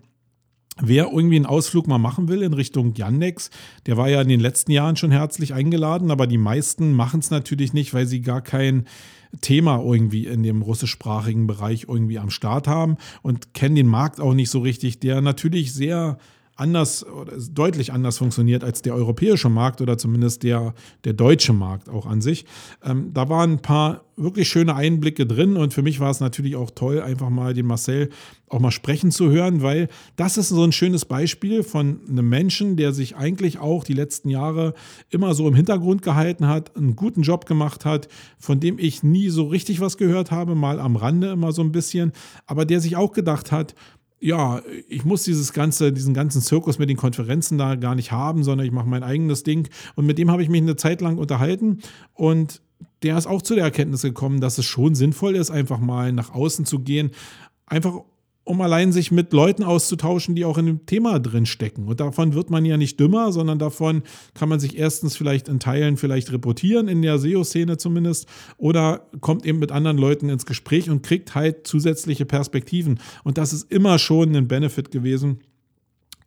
[0.81, 3.51] Wer irgendwie einen Ausflug mal machen will in Richtung Yandex,
[3.87, 7.31] der war ja in den letzten Jahren schon herzlich eingeladen, aber die meisten machen es
[7.31, 8.87] natürlich nicht, weil sie gar kein
[9.41, 14.35] Thema irgendwie in dem russischsprachigen Bereich irgendwie am Start haben und kennen den Markt auch
[14.35, 16.18] nicht so richtig, der natürlich sehr
[16.59, 21.88] anders oder deutlich anders funktioniert als der europäische Markt oder zumindest der, der deutsche Markt
[21.88, 22.44] auch an sich.
[22.84, 26.56] Ähm, da waren ein paar wirklich schöne Einblicke drin und für mich war es natürlich
[26.56, 28.11] auch toll, einfach mal den Marcel
[28.48, 32.76] auch mal sprechen zu hören, weil das ist so ein schönes Beispiel von einem Menschen,
[32.76, 34.74] der sich eigentlich auch die letzten Jahre
[35.11, 39.28] immer so im Hintergrund gehalten hat, einen guten Job gemacht hat, von dem ich nie
[39.28, 42.12] so richtig was gehört habe, mal am Rande immer so ein bisschen,
[42.46, 43.74] aber der sich auch gedacht hat,
[44.21, 48.43] ja, ich muss dieses ganze, diesen ganzen Zirkus mit den Konferenzen da gar nicht haben,
[48.43, 49.69] sondern ich mache mein eigenes Ding.
[49.95, 51.81] Und mit dem habe ich mich eine Zeit lang unterhalten
[52.14, 52.61] und
[53.03, 56.35] der ist auch zu der Erkenntnis gekommen, dass es schon sinnvoll ist, einfach mal nach
[56.35, 57.12] außen zu gehen,
[57.66, 58.01] einfach
[58.49, 61.86] um allein sich mit Leuten auszutauschen, die auch in dem Thema drin stecken.
[61.86, 64.03] Und davon wird man ja nicht dümmer, sondern davon
[64.34, 68.26] kann man sich erstens vielleicht in Teilen vielleicht reportieren, in der SEO-Szene zumindest,
[68.57, 73.01] oder kommt eben mit anderen Leuten ins Gespräch und kriegt halt zusätzliche Perspektiven.
[73.22, 75.40] Und das ist immer schon ein Benefit gewesen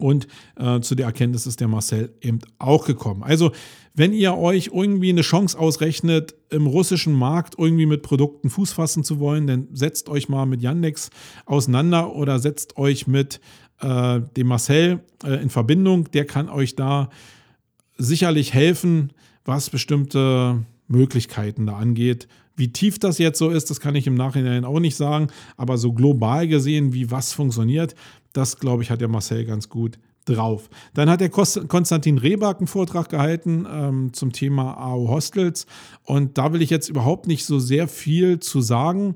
[0.02, 0.28] und
[0.58, 3.24] äh, zu der Erkenntnis ist der Marcel eben auch gekommen.
[3.24, 3.52] Also,
[3.93, 9.04] wenn ihr euch irgendwie eine Chance ausrechnet, im russischen Markt irgendwie mit Produkten Fuß fassen
[9.04, 11.10] zu wollen, dann setzt euch mal mit Yandex
[11.45, 13.41] auseinander oder setzt euch mit
[13.82, 16.10] äh, dem Marcel äh, in Verbindung.
[16.12, 17.10] Der kann euch da
[17.97, 19.12] sicherlich helfen,
[19.43, 22.28] was bestimmte Möglichkeiten da angeht.
[22.56, 25.28] Wie tief das jetzt so ist, das kann ich im Nachhinein auch nicht sagen,
[25.58, 27.95] aber so global gesehen, wie was funktioniert,
[28.34, 30.69] das, glaube ich, hat der Marcel ganz gut drauf.
[30.93, 35.65] Dann hat der Konstantin Rehberg einen Vortrag gehalten ähm, zum Thema AO Hostels.
[36.03, 39.15] Und da will ich jetzt überhaupt nicht so sehr viel zu sagen,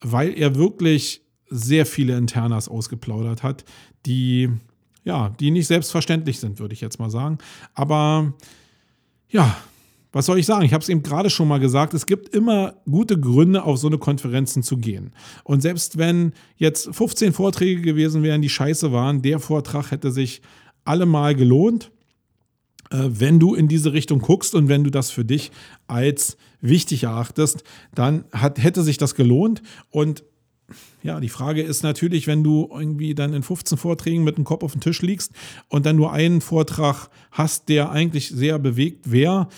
[0.00, 3.64] weil er wirklich sehr viele Internas ausgeplaudert hat,
[4.04, 4.50] die
[5.04, 7.38] ja, die nicht selbstverständlich sind, würde ich jetzt mal sagen.
[7.74, 8.32] Aber
[9.28, 9.56] ja,
[10.12, 10.64] was soll ich sagen?
[10.64, 13.88] Ich habe es eben gerade schon mal gesagt, es gibt immer gute Gründe, auf so
[13.88, 15.12] eine Konferenzen zu gehen.
[15.42, 20.42] Und selbst wenn jetzt 15 Vorträge gewesen wären, die scheiße waren, der Vortrag hätte sich
[20.84, 21.90] allemal gelohnt,
[22.90, 25.50] äh, wenn du in diese Richtung guckst und wenn du das für dich
[25.86, 29.62] als wichtig erachtest, dann hat, hätte sich das gelohnt.
[29.90, 30.24] Und
[31.02, 34.62] ja, die Frage ist natürlich, wenn du irgendwie dann in 15 Vorträgen mit dem Kopf
[34.62, 35.32] auf dem Tisch liegst
[35.68, 39.48] und dann nur einen Vortrag hast, der eigentlich sehr bewegt wäre,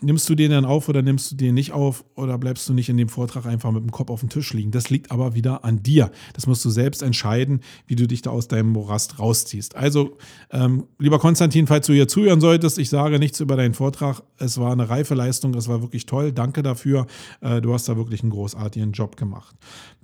[0.00, 2.88] nimmst du den dann auf oder nimmst du den nicht auf oder bleibst du nicht
[2.88, 4.70] in dem Vortrag einfach mit dem Kopf auf dem Tisch liegen?
[4.70, 6.10] Das liegt aber wieder an dir.
[6.34, 9.76] Das musst du selbst entscheiden, wie du dich da aus deinem Morast rausziehst.
[9.76, 10.16] Also,
[10.50, 14.22] ähm, lieber Konstantin, falls du hier zuhören solltest, ich sage nichts über deinen Vortrag.
[14.38, 16.32] Es war eine reife Leistung, es war wirklich toll.
[16.32, 17.06] Danke dafür.
[17.40, 19.56] Äh, du hast da wirklich einen großartigen Job gemacht.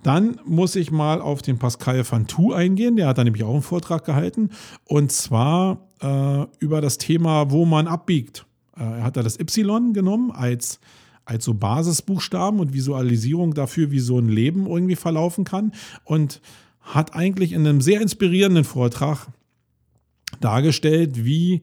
[0.02, 2.96] Dann muss ich mal auf den Pascal Fantou eingehen.
[2.96, 4.50] Der hat da nämlich auch einen Vortrag gehalten.
[4.84, 8.46] Und zwar äh, über das Thema, wo man abbiegt.
[8.76, 10.80] Äh, er hat da das Y genommen als,
[11.24, 15.72] als so Basisbuchstaben und Visualisierung dafür, wie so ein Leben irgendwie verlaufen kann.
[16.04, 16.40] Und
[16.84, 19.26] hat eigentlich in einem sehr inspirierenden Vortrag
[20.40, 21.62] dargestellt, wie,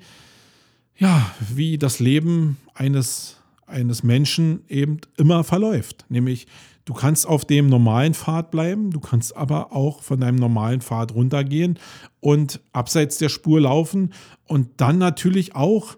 [0.98, 3.38] ja, wie das Leben eines,
[3.68, 6.06] eines Menschen eben immer verläuft.
[6.10, 6.48] Nämlich,
[6.86, 11.14] du kannst auf dem normalen Pfad bleiben, du kannst aber auch von deinem normalen Pfad
[11.14, 11.78] runtergehen
[12.20, 14.14] und abseits der Spur laufen
[14.48, 15.98] und dann natürlich auch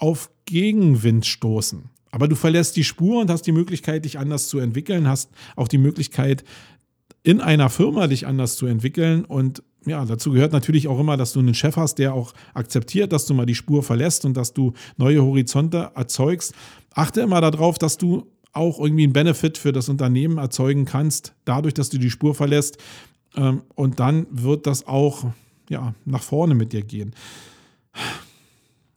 [0.00, 1.90] auf Gegenwind stoßen.
[2.10, 5.68] Aber du verlässt die Spur und hast die Möglichkeit, dich anders zu entwickeln, hast auch
[5.68, 6.44] die Möglichkeit,
[7.22, 9.24] in einer Firma dich anders zu entwickeln.
[9.24, 13.12] Und ja, dazu gehört natürlich auch immer, dass du einen Chef hast, der auch akzeptiert,
[13.12, 16.54] dass du mal die Spur verlässt und dass du neue Horizonte erzeugst.
[16.94, 21.74] Achte immer darauf, dass du auch irgendwie einen Benefit für das Unternehmen erzeugen kannst, dadurch,
[21.74, 22.78] dass du die Spur verlässt.
[23.36, 25.26] Ähm, und dann wird das auch
[25.68, 27.14] ja, nach vorne mit dir gehen.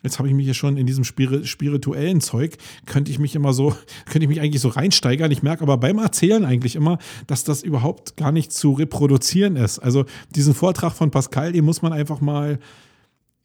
[0.04, 3.76] Jetzt habe ich mich hier schon in diesem spirituellen Zeug, könnte ich mich immer so,
[4.06, 5.32] könnte ich mich eigentlich so reinsteigern.
[5.32, 9.80] Ich merke aber beim Erzählen eigentlich immer, dass das überhaupt gar nicht zu reproduzieren ist.
[9.80, 10.04] Also
[10.36, 12.60] diesen Vortrag von Pascal, den muss man einfach mal,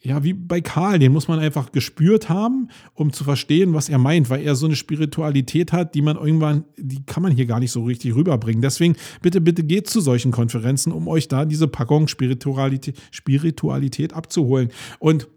[0.01, 3.99] ja, wie bei Karl, den muss man einfach gespürt haben, um zu verstehen, was er
[3.99, 7.61] meint, weil er so eine Spiritualität hat, die man irgendwann, die kann man hier gar
[7.61, 8.63] nicht so richtig rüberbringen.
[8.63, 14.71] Deswegen bitte, bitte geht zu solchen Konferenzen, um euch da diese Packung Spiritualität, Spiritualität abzuholen.
[14.99, 15.29] Und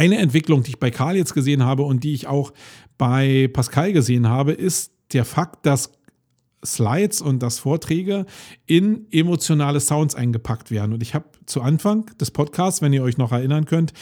[0.00, 2.54] eine Entwicklung, die ich bei Karl jetzt gesehen habe und die ich auch
[2.96, 5.92] bei Pascal gesehen habe, ist der Fakt, dass
[6.64, 8.24] Slides und dass Vorträge
[8.64, 10.94] in emotionale Sounds eingepackt werden.
[10.94, 13.92] Und ich habe zu Anfang des Podcasts, wenn ihr euch noch erinnern könnt,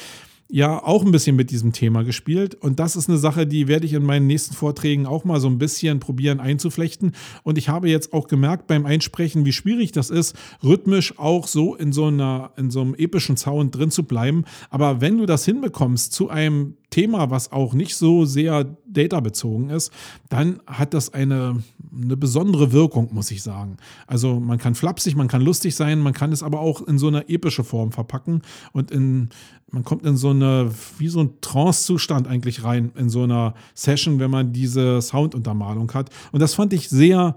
[0.51, 2.55] ja auch ein bisschen mit diesem Thema gespielt.
[2.55, 5.49] Und das ist eine Sache, die werde ich in meinen nächsten Vorträgen auch mal so
[5.49, 7.13] ein bisschen probieren einzuflechten.
[7.43, 11.75] Und ich habe jetzt auch gemerkt beim Einsprechen, wie schwierig das ist, rhythmisch auch so
[11.75, 14.45] in so einer, in so einem epischen Sound drin zu bleiben.
[14.71, 19.93] Aber wenn du das hinbekommst zu einem Thema, was auch nicht so sehr data-bezogen ist,
[20.31, 21.63] dann hat das eine,
[21.93, 23.77] eine besondere Wirkung, muss ich sagen.
[24.07, 27.09] Also man kann flapsig, man kann lustig sein, man kann es aber auch in so
[27.09, 29.29] eine epische Form verpacken und in,
[29.71, 34.19] man kommt in so eine, wie so ein Trance-Zustand eigentlich rein in so einer Session,
[34.19, 36.11] wenn man diese Sounduntermalung hat.
[36.33, 37.37] Und das fand ich sehr,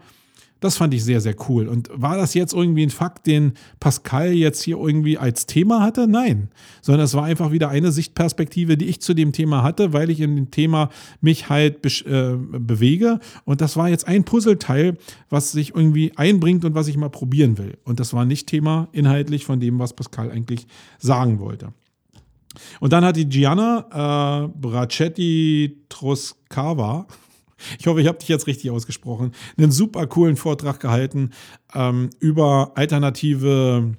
[0.61, 1.67] das fand ich sehr, sehr cool.
[1.67, 6.07] Und war das jetzt irgendwie ein Fakt, den Pascal jetzt hier irgendwie als Thema hatte?
[6.07, 6.49] Nein.
[6.81, 10.21] Sondern es war einfach wieder eine Sichtperspektive, die ich zu dem Thema hatte, weil ich
[10.21, 10.89] in dem Thema
[11.19, 13.19] mich halt äh, bewege.
[13.43, 14.97] Und das war jetzt ein Puzzleteil,
[15.29, 17.79] was sich irgendwie einbringt und was ich mal probieren will.
[17.83, 20.67] Und das war nicht Thema inhaltlich von dem, was Pascal eigentlich
[20.99, 21.73] sagen wollte.
[22.79, 27.07] Und dann hat die Gianna äh, Bracetti Troscava
[27.79, 31.31] ich hoffe, ich habe dich jetzt richtig ausgesprochen, einen super coolen Vortrag gehalten
[31.73, 33.95] ähm, über alternative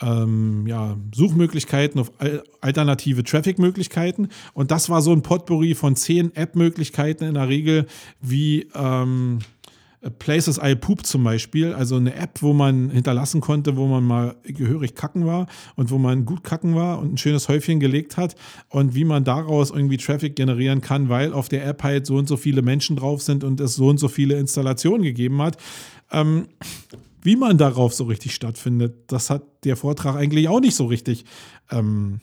[0.00, 2.12] ähm, ja, Suchmöglichkeiten auf
[2.60, 4.28] alternative Traffic-Möglichkeiten.
[4.54, 7.86] Und das war so ein Potpourri von zehn App-Möglichkeiten in der Regel,
[8.20, 9.40] wie ähm,
[10.18, 14.36] Places I Poop zum Beispiel, also eine App, wo man hinterlassen konnte, wo man mal
[14.44, 18.36] gehörig kacken war und wo man gut kacken war und ein schönes Häufchen gelegt hat
[18.68, 22.28] und wie man daraus irgendwie Traffic generieren kann, weil auf der App halt so und
[22.28, 25.56] so viele Menschen drauf sind und es so und so viele Installationen gegeben hat.
[26.12, 26.46] Ähm,
[27.22, 31.24] wie man darauf so richtig stattfindet, das hat der Vortrag eigentlich auch nicht so richtig
[31.72, 32.20] ähm,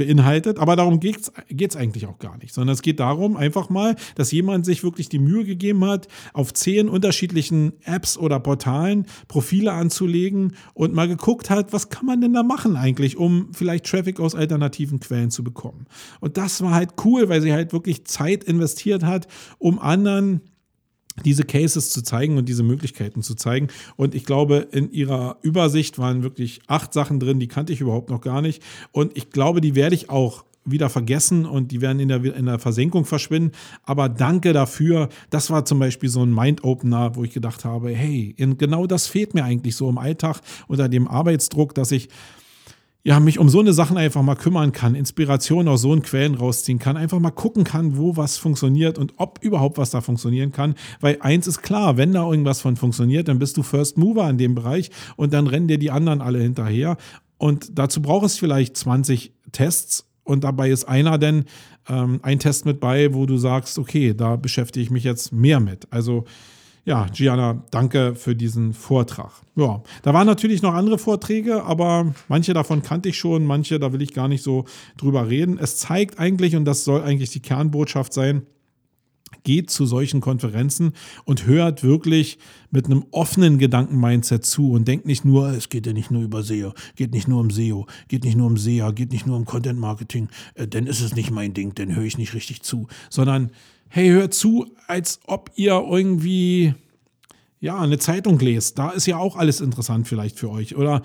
[0.00, 0.58] beinhaltet.
[0.58, 1.30] Aber darum geht
[1.60, 5.10] es eigentlich auch gar nicht, sondern es geht darum, einfach mal, dass jemand sich wirklich
[5.10, 11.50] die Mühe gegeben hat, auf zehn unterschiedlichen Apps oder Portalen Profile anzulegen und mal geguckt
[11.50, 15.44] hat, was kann man denn da machen eigentlich, um vielleicht Traffic aus alternativen Quellen zu
[15.44, 15.86] bekommen.
[16.20, 19.28] Und das war halt cool, weil sie halt wirklich Zeit investiert hat,
[19.58, 20.40] um anderen
[21.24, 23.68] diese Cases zu zeigen und diese Möglichkeiten zu zeigen.
[23.96, 28.10] Und ich glaube, in ihrer Übersicht waren wirklich acht Sachen drin, die kannte ich überhaupt
[28.10, 28.62] noch gar nicht.
[28.92, 32.46] Und ich glaube, die werde ich auch wieder vergessen und die werden in der, in
[32.46, 33.52] der Versenkung verschwinden.
[33.82, 35.08] Aber danke dafür.
[35.30, 39.34] Das war zum Beispiel so ein Mind-Opener, wo ich gedacht habe, hey, genau das fehlt
[39.34, 42.08] mir eigentlich so im Alltag unter dem Arbeitsdruck, dass ich
[43.02, 46.34] ja, mich um so eine Sachen einfach mal kümmern kann, Inspiration aus so einen Quellen
[46.34, 50.52] rausziehen kann, einfach mal gucken kann, wo was funktioniert und ob überhaupt was da funktionieren
[50.52, 50.74] kann.
[51.00, 54.36] Weil eins ist klar, wenn da irgendwas von funktioniert, dann bist du First Mover in
[54.36, 56.98] dem Bereich und dann rennen dir die anderen alle hinterher.
[57.38, 61.46] Und dazu braucht es vielleicht 20 Tests und dabei ist einer denn
[61.88, 65.58] ähm, ein Test mit bei, wo du sagst, okay, da beschäftige ich mich jetzt mehr
[65.58, 65.88] mit.
[65.90, 66.24] Also
[66.84, 69.32] ja, Gianna, danke für diesen Vortrag.
[69.54, 73.92] Ja, da waren natürlich noch andere Vorträge, aber manche davon kannte ich schon, manche, da
[73.92, 74.64] will ich gar nicht so
[74.96, 75.58] drüber reden.
[75.58, 78.46] Es zeigt eigentlich, und das soll eigentlich die Kernbotschaft sein,
[79.44, 80.92] geht zu solchen Konferenzen
[81.24, 82.38] und hört wirklich
[82.70, 86.42] mit einem offenen Gedanken-Mindset zu und denkt nicht nur, es geht ja nicht nur über
[86.42, 89.44] SEO, geht nicht nur um SEO, geht nicht nur um SEA, geht nicht nur um
[89.44, 92.88] Content Marketing, äh, denn ist es nicht mein Ding, denn höre ich nicht richtig zu,
[93.08, 93.50] sondern
[93.90, 96.74] hey, hört zu, als ob ihr irgendwie
[97.60, 98.78] ja, eine Zeitung lest.
[98.78, 100.76] Da ist ja auch alles interessant vielleicht für euch.
[100.76, 101.02] Oder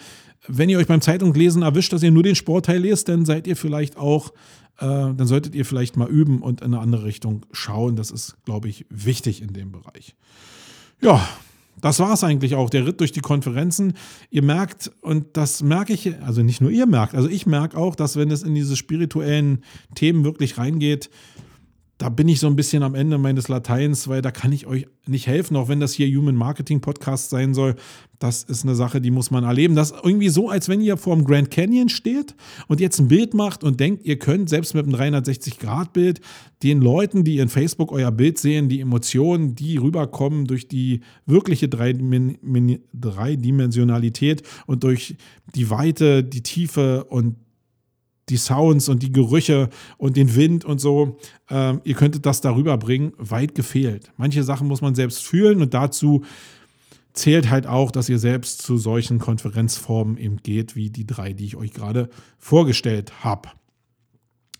[0.48, 3.58] wenn ihr euch beim Zeitunglesen erwischt, dass ihr nur den Sportteil lest, dann seid ihr
[3.58, 4.30] vielleicht auch,
[4.78, 7.96] äh, dann solltet ihr vielleicht mal üben und in eine andere Richtung schauen.
[7.96, 10.16] Das ist, glaube ich, wichtig in dem Bereich.
[11.02, 11.28] Ja,
[11.82, 13.94] das war es eigentlich auch, der Ritt durch die Konferenzen.
[14.30, 17.96] Ihr merkt, und das merke ich, also nicht nur ihr merkt, also ich merke auch,
[17.96, 19.64] dass wenn es in diese spirituellen
[19.94, 21.10] Themen wirklich reingeht,
[21.98, 24.86] da bin ich so ein bisschen am Ende meines Lateins, weil da kann ich euch
[25.08, 27.76] nicht helfen, auch wenn das hier Human Marketing Podcast sein soll.
[28.20, 29.76] Das ist eine Sache, die muss man erleben.
[29.76, 32.36] Das ist irgendwie so, als wenn ihr vor dem Grand Canyon steht
[32.68, 36.20] und jetzt ein Bild macht und denkt, ihr könnt selbst mit einem 360-Grad-Bild
[36.64, 41.70] den Leuten, die in Facebook euer Bild sehen, die Emotionen, die rüberkommen durch die wirkliche
[41.70, 45.16] Dreidimensionalität und durch
[45.56, 47.38] die Weite, die Tiefe und
[48.30, 51.18] die Sounds und die Gerüche und den Wind und so.
[51.50, 54.12] Ähm, ihr könntet das darüber bringen, weit gefehlt.
[54.18, 56.24] Manche Sachen muss man selbst fühlen und dazu
[57.14, 61.46] zählt halt auch, dass ihr selbst zu solchen Konferenzformen eben geht, wie die drei, die
[61.46, 63.50] ich euch gerade vorgestellt habe.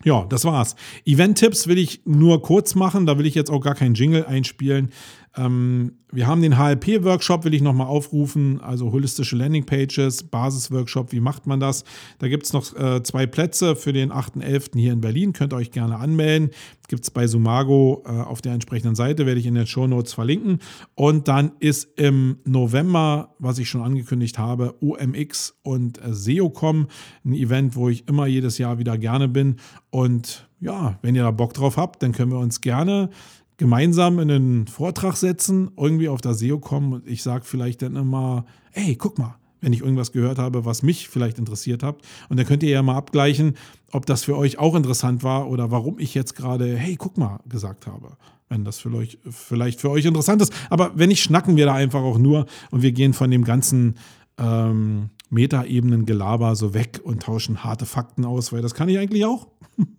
[0.04, 0.76] Ja, das war's.
[1.04, 4.90] Event-Tipps will ich nur kurz machen, da will ich jetzt auch gar keinen Jingle einspielen.
[5.36, 11.46] Ähm, wir haben den HLP-Workshop, will ich nochmal aufrufen, also holistische Landingpages, Basis-Workshop, wie macht
[11.46, 11.84] man das?
[12.18, 14.78] Da gibt es noch äh, zwei Plätze für den 8.11.
[14.78, 16.50] hier in Berlin, könnt ihr euch gerne anmelden.
[16.88, 20.14] Gibt es bei Sumago äh, auf der entsprechenden Seite, werde ich in den Show Notes
[20.14, 20.60] verlinken.
[20.94, 26.86] Und dann ist im November, was ich schon angekündigt habe, UMX und äh, SEOCom,
[27.24, 29.56] ein Event, wo ich immer jedes Jahr wieder gerne bin.
[29.90, 33.10] Und ja, wenn ihr da Bock drauf habt, dann können wir uns gerne
[33.56, 37.96] gemeinsam in einen Vortrag setzen, irgendwie auf das SEO kommen und ich sage vielleicht dann
[37.96, 41.96] immer, ey, guck mal, wenn ich irgendwas gehört habe, was mich vielleicht interessiert hat.
[42.28, 43.56] Und dann könnt ihr ja mal abgleichen,
[43.90, 47.40] ob das für euch auch interessant war oder warum ich jetzt gerade, hey, guck mal,
[47.48, 48.16] gesagt habe.
[48.48, 50.52] Wenn das für euch, vielleicht für euch interessant ist.
[50.70, 53.96] Aber wenn nicht, schnacken wir da einfach auch nur und wir gehen von dem ganzen
[54.38, 59.48] ähm, Metaebenen-Gelaber so weg und tauschen harte Fakten aus, weil das kann ich eigentlich auch.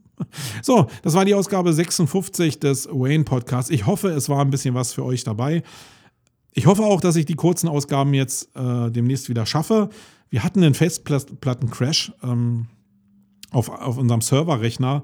[0.61, 3.69] So, das war die Ausgabe 56 des Wayne Podcasts.
[3.69, 5.63] Ich hoffe, es war ein bisschen was für euch dabei.
[6.53, 9.89] Ich hoffe auch, dass ich die kurzen Ausgaben jetzt äh, demnächst wieder schaffe.
[10.29, 12.67] Wir hatten einen Festplattencrash ähm,
[13.51, 15.03] auf, auf unserem Serverrechner.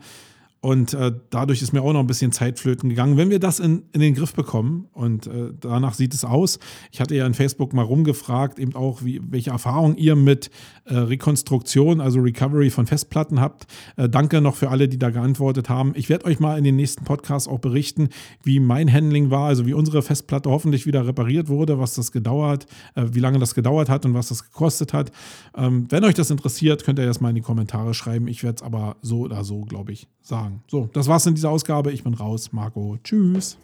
[0.64, 3.18] Und äh, dadurch ist mir auch noch ein bisschen Zeit flöten gegangen.
[3.18, 6.57] Wenn wir das in, in den Griff bekommen, und äh, danach sieht es aus,
[6.89, 10.51] ich hatte ja in Facebook mal rumgefragt, eben auch, wie, welche Erfahrungen ihr mit
[10.86, 13.68] äh, Rekonstruktion, also Recovery von Festplatten habt.
[13.97, 15.91] Äh, danke noch für alle, die da geantwortet haben.
[15.95, 18.07] Ich werde euch mal in den nächsten Podcasts auch berichten,
[18.41, 22.68] wie mein Handling war, also wie unsere Festplatte hoffentlich wieder repariert wurde, was das gedauert,
[22.95, 25.11] äh, wie lange das gedauert hat und was das gekostet hat.
[25.57, 28.30] Ähm, wenn euch das interessiert, könnt ihr das mal in die Kommentare schreiben.
[28.30, 30.64] Ich werde es aber so oder so, glaube ich, sagen sagen.
[30.68, 31.91] So, das war's in dieser Ausgabe.
[31.91, 32.51] Ich bin raus.
[32.51, 32.97] Marco.
[33.04, 33.58] Tschüss.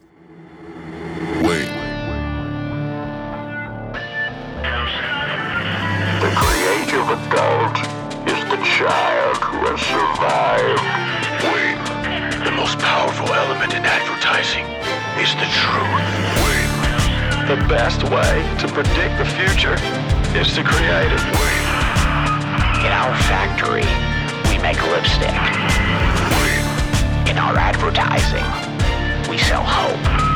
[1.42, 1.68] Wayne.
[6.22, 7.78] The creative adult
[8.28, 10.84] is the child who has survived.
[11.44, 12.44] Wayne.
[12.44, 14.66] The most powerful element in advertising
[15.20, 16.06] is the truth.
[16.44, 16.70] Wayne.
[17.48, 19.76] The best way to predict the future
[20.38, 21.24] is to create it.
[22.86, 23.86] In our factory,
[24.50, 26.39] we make lipstick.
[27.30, 28.44] in our advertising.
[29.30, 30.30] We sell hope.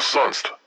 [0.00, 0.63] Sonst.